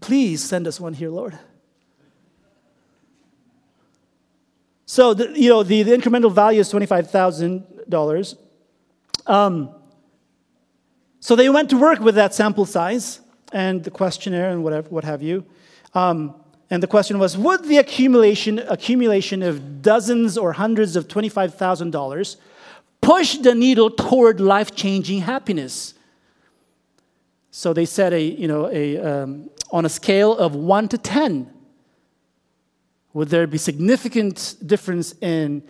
Please 0.00 0.44
send 0.44 0.66
us 0.66 0.80
one 0.80 0.94
here, 0.94 1.10
Lord. 1.10 1.38
So, 4.86 5.14
the, 5.14 5.38
you 5.38 5.48
know, 5.48 5.62
the, 5.62 5.82
the 5.82 5.92
incremental 5.92 6.32
value 6.32 6.60
is 6.60 6.72
$25,000. 6.72 8.36
Um, 9.26 9.70
so 11.18 11.34
they 11.34 11.48
went 11.48 11.70
to 11.70 11.76
work 11.76 11.98
with 11.98 12.14
that 12.14 12.34
sample 12.34 12.66
size 12.66 13.20
and 13.52 13.82
the 13.82 13.90
questionnaire 13.90 14.50
and 14.50 14.62
whatever, 14.62 14.88
what 14.90 15.02
have 15.04 15.22
you. 15.22 15.44
Um, 15.92 16.34
and 16.70 16.82
the 16.82 16.86
question 16.86 17.18
was 17.18 17.36
Would 17.36 17.64
the 17.64 17.78
accumulation, 17.78 18.58
accumulation 18.58 19.42
of 19.42 19.82
dozens 19.82 20.36
or 20.36 20.52
hundreds 20.52 20.96
of 20.96 21.08
$25,000 21.08 22.36
push 23.00 23.36
the 23.38 23.54
needle 23.54 23.90
toward 23.90 24.40
life 24.40 24.74
changing 24.74 25.20
happiness? 25.20 25.94
So 27.50 27.72
they 27.72 27.86
said, 27.86 28.12
a, 28.12 28.20
you 28.20 28.48
know, 28.48 28.68
a, 28.70 28.98
um, 28.98 29.48
on 29.70 29.86
a 29.86 29.88
scale 29.88 30.36
of 30.36 30.54
1 30.54 30.88
to 30.88 30.98
10, 30.98 31.50
would 33.14 33.28
there 33.28 33.46
be 33.46 33.56
significant 33.56 34.56
difference 34.66 35.14
in 35.22 35.62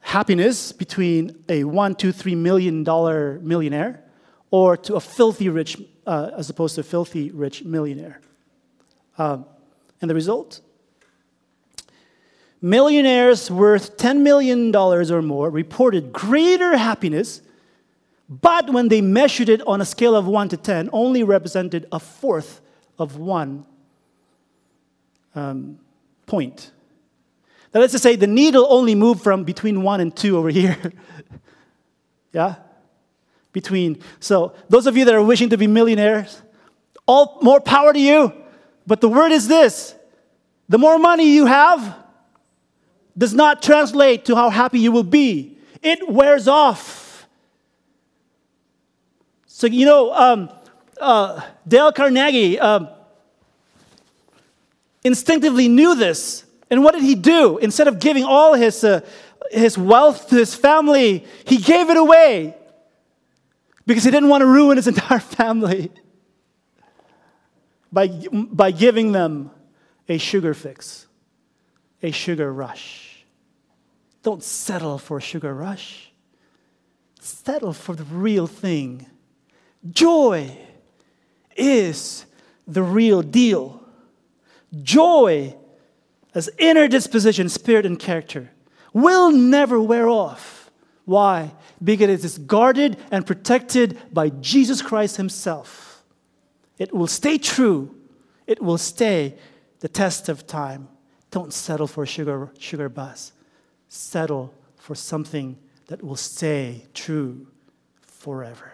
happiness 0.00 0.72
between 0.72 1.42
a 1.48 1.64
one, 1.64 1.94
two, 1.94 2.12
three 2.12 2.34
million 2.34 2.84
dollar 2.84 3.40
millionaire 3.42 4.04
or 4.50 4.76
to 4.76 4.96
a 4.96 5.00
filthy 5.00 5.48
rich, 5.48 5.80
uh, 6.06 6.32
as 6.36 6.50
opposed 6.50 6.74
to 6.74 6.82
a 6.82 6.84
filthy 6.84 7.30
rich 7.30 7.64
millionaire? 7.64 8.20
Um, 9.16 9.46
and 10.02 10.10
the 10.10 10.14
result? 10.14 10.60
Millionaires 12.60 13.50
worth 13.50 13.96
$10 13.96 14.20
million 14.20 14.74
or 14.76 15.22
more 15.22 15.50
reported 15.50 16.12
greater 16.12 16.76
happiness, 16.76 17.40
but 18.28 18.70
when 18.70 18.88
they 18.88 19.00
measured 19.00 19.48
it 19.48 19.62
on 19.66 19.80
a 19.80 19.84
scale 19.84 20.14
of 20.14 20.26
1 20.26 20.50
to 20.50 20.56
10, 20.56 20.90
only 20.92 21.22
represented 21.22 21.86
a 21.90 21.98
fourth 21.98 22.60
of 22.98 23.16
one 23.16 23.66
um, 25.34 25.78
point. 26.26 26.70
Now, 27.74 27.80
let's 27.80 27.92
just 27.92 28.02
say 28.02 28.16
the 28.16 28.26
needle 28.26 28.66
only 28.68 28.94
moved 28.94 29.22
from 29.22 29.44
between 29.44 29.82
1 29.82 30.00
and 30.00 30.14
2 30.14 30.36
over 30.36 30.50
here. 30.50 30.78
yeah? 32.32 32.56
Between. 33.52 34.00
So, 34.20 34.54
those 34.68 34.86
of 34.86 34.96
you 34.96 35.04
that 35.04 35.14
are 35.14 35.22
wishing 35.22 35.50
to 35.50 35.56
be 35.56 35.66
millionaires, 35.66 36.42
all 37.06 37.38
more 37.42 37.60
power 37.60 37.92
to 37.92 37.98
you. 37.98 38.41
But 38.86 39.00
the 39.00 39.08
word 39.08 39.32
is 39.32 39.48
this 39.48 39.94
the 40.68 40.78
more 40.78 40.98
money 40.98 41.32
you 41.32 41.46
have 41.46 41.96
does 43.16 43.34
not 43.34 43.62
translate 43.62 44.24
to 44.26 44.34
how 44.34 44.48
happy 44.48 44.80
you 44.80 44.90
will 44.90 45.02
be, 45.02 45.58
it 45.82 46.08
wears 46.08 46.48
off. 46.48 47.26
So, 49.46 49.66
you 49.66 49.84
know, 49.84 50.12
um, 50.14 50.50
uh, 50.98 51.40
Dale 51.68 51.92
Carnegie 51.92 52.58
um, 52.58 52.88
instinctively 55.04 55.68
knew 55.68 55.94
this. 55.94 56.44
And 56.70 56.82
what 56.82 56.94
did 56.94 57.02
he 57.02 57.14
do? 57.14 57.58
Instead 57.58 57.86
of 57.86 58.00
giving 58.00 58.24
all 58.24 58.54
his, 58.54 58.82
uh, 58.82 59.02
his 59.50 59.76
wealth 59.76 60.28
to 60.30 60.36
his 60.36 60.54
family, 60.54 61.26
he 61.44 61.58
gave 61.58 61.90
it 61.90 61.98
away 61.98 62.56
because 63.86 64.04
he 64.04 64.10
didn't 64.10 64.30
want 64.30 64.40
to 64.40 64.46
ruin 64.46 64.78
his 64.78 64.88
entire 64.88 65.20
family 65.20 65.92
by, 67.92 68.08
by 68.32 68.70
giving 68.70 69.12
them 69.12 69.50
a 70.08 70.18
sugar 70.18 70.54
fix, 70.54 71.06
a 72.02 72.10
sugar 72.10 72.52
rush. 72.52 73.24
Don't 74.22 74.42
settle 74.42 74.98
for 74.98 75.18
a 75.18 75.20
sugar 75.20 75.54
rush. 75.54 76.12
Settle 77.20 77.72
for 77.72 77.94
the 77.94 78.04
real 78.04 78.46
thing. 78.46 79.06
Joy 79.90 80.56
is 81.56 82.24
the 82.66 82.82
real 82.82 83.22
deal. 83.22 83.82
Joy 84.82 85.56
as 86.34 86.48
inner 86.58 86.88
disposition, 86.88 87.48
spirit, 87.48 87.84
and 87.84 87.98
character 87.98 88.50
will 88.92 89.30
never 89.30 89.80
wear 89.80 90.08
off. 90.08 90.70
Why? 91.04 91.52
Because 91.82 92.08
it 92.08 92.24
is 92.24 92.38
guarded 92.38 92.96
and 93.10 93.26
protected 93.26 93.98
by 94.12 94.30
Jesus 94.30 94.82
Christ 94.82 95.16
Himself. 95.16 95.91
It 96.82 96.92
will 96.92 97.06
stay 97.06 97.38
true. 97.38 97.94
It 98.44 98.60
will 98.60 98.76
stay 98.76 99.36
the 99.78 99.88
test 99.88 100.28
of 100.28 100.48
time. 100.48 100.88
Don't 101.30 101.52
settle 101.52 101.86
for 101.86 102.04
sugar, 102.04 102.50
sugar 102.58 102.88
buzz. 102.88 103.32
Settle 103.88 104.52
for 104.74 104.96
something 104.96 105.56
that 105.86 106.02
will 106.02 106.16
stay 106.16 106.88
true 106.92 107.46
forever. 108.00 108.72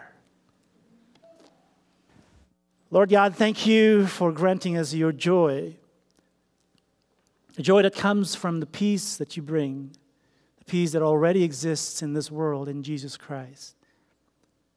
Lord 2.89 3.11
God, 3.11 3.35
thank 3.35 3.67
you 3.67 4.07
for 4.07 4.31
granting 4.31 4.75
us 4.75 4.91
your 4.91 5.11
joy. 5.11 5.75
A 7.59 7.61
joy 7.61 7.83
that 7.83 7.93
comes 7.93 8.33
from 8.33 8.59
the 8.59 8.65
peace 8.65 9.17
that 9.17 9.37
you 9.37 9.43
bring, 9.43 9.91
the 10.57 10.65
peace 10.65 10.93
that 10.93 11.03
already 11.03 11.43
exists 11.43 12.01
in 12.01 12.13
this 12.13 12.31
world 12.31 12.67
in 12.69 12.81
Jesus 12.81 13.17
Christ. 13.17 13.75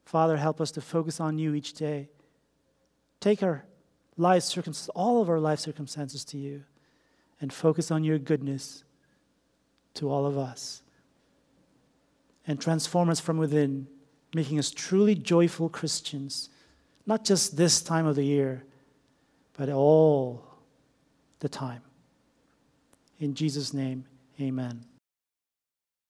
Father, 0.04 0.36
help 0.36 0.60
us 0.60 0.70
to 0.72 0.82
focus 0.82 1.18
on 1.18 1.38
you 1.38 1.54
each 1.54 1.72
day. 1.72 2.10
Take 3.22 3.44
our 3.44 3.64
life 4.16 4.42
circumstances, 4.42 4.90
all 4.96 5.22
of 5.22 5.30
our 5.30 5.38
life 5.38 5.60
circumstances 5.60 6.24
to 6.24 6.38
you, 6.38 6.64
and 7.40 7.52
focus 7.52 7.92
on 7.92 8.02
your 8.02 8.18
goodness 8.18 8.82
to 9.94 10.10
all 10.10 10.26
of 10.26 10.36
us. 10.36 10.82
And 12.48 12.60
transform 12.60 13.08
us 13.08 13.20
from 13.20 13.38
within, 13.38 13.86
making 14.34 14.58
us 14.58 14.72
truly 14.72 15.14
joyful 15.14 15.68
Christians, 15.68 16.50
not 17.06 17.24
just 17.24 17.56
this 17.56 17.80
time 17.80 18.06
of 18.06 18.16
the 18.16 18.24
year, 18.24 18.64
but 19.56 19.68
all 19.68 20.44
the 21.38 21.48
time. 21.48 21.82
In 23.20 23.34
Jesus' 23.34 23.72
name, 23.72 24.04
amen. 24.40 24.84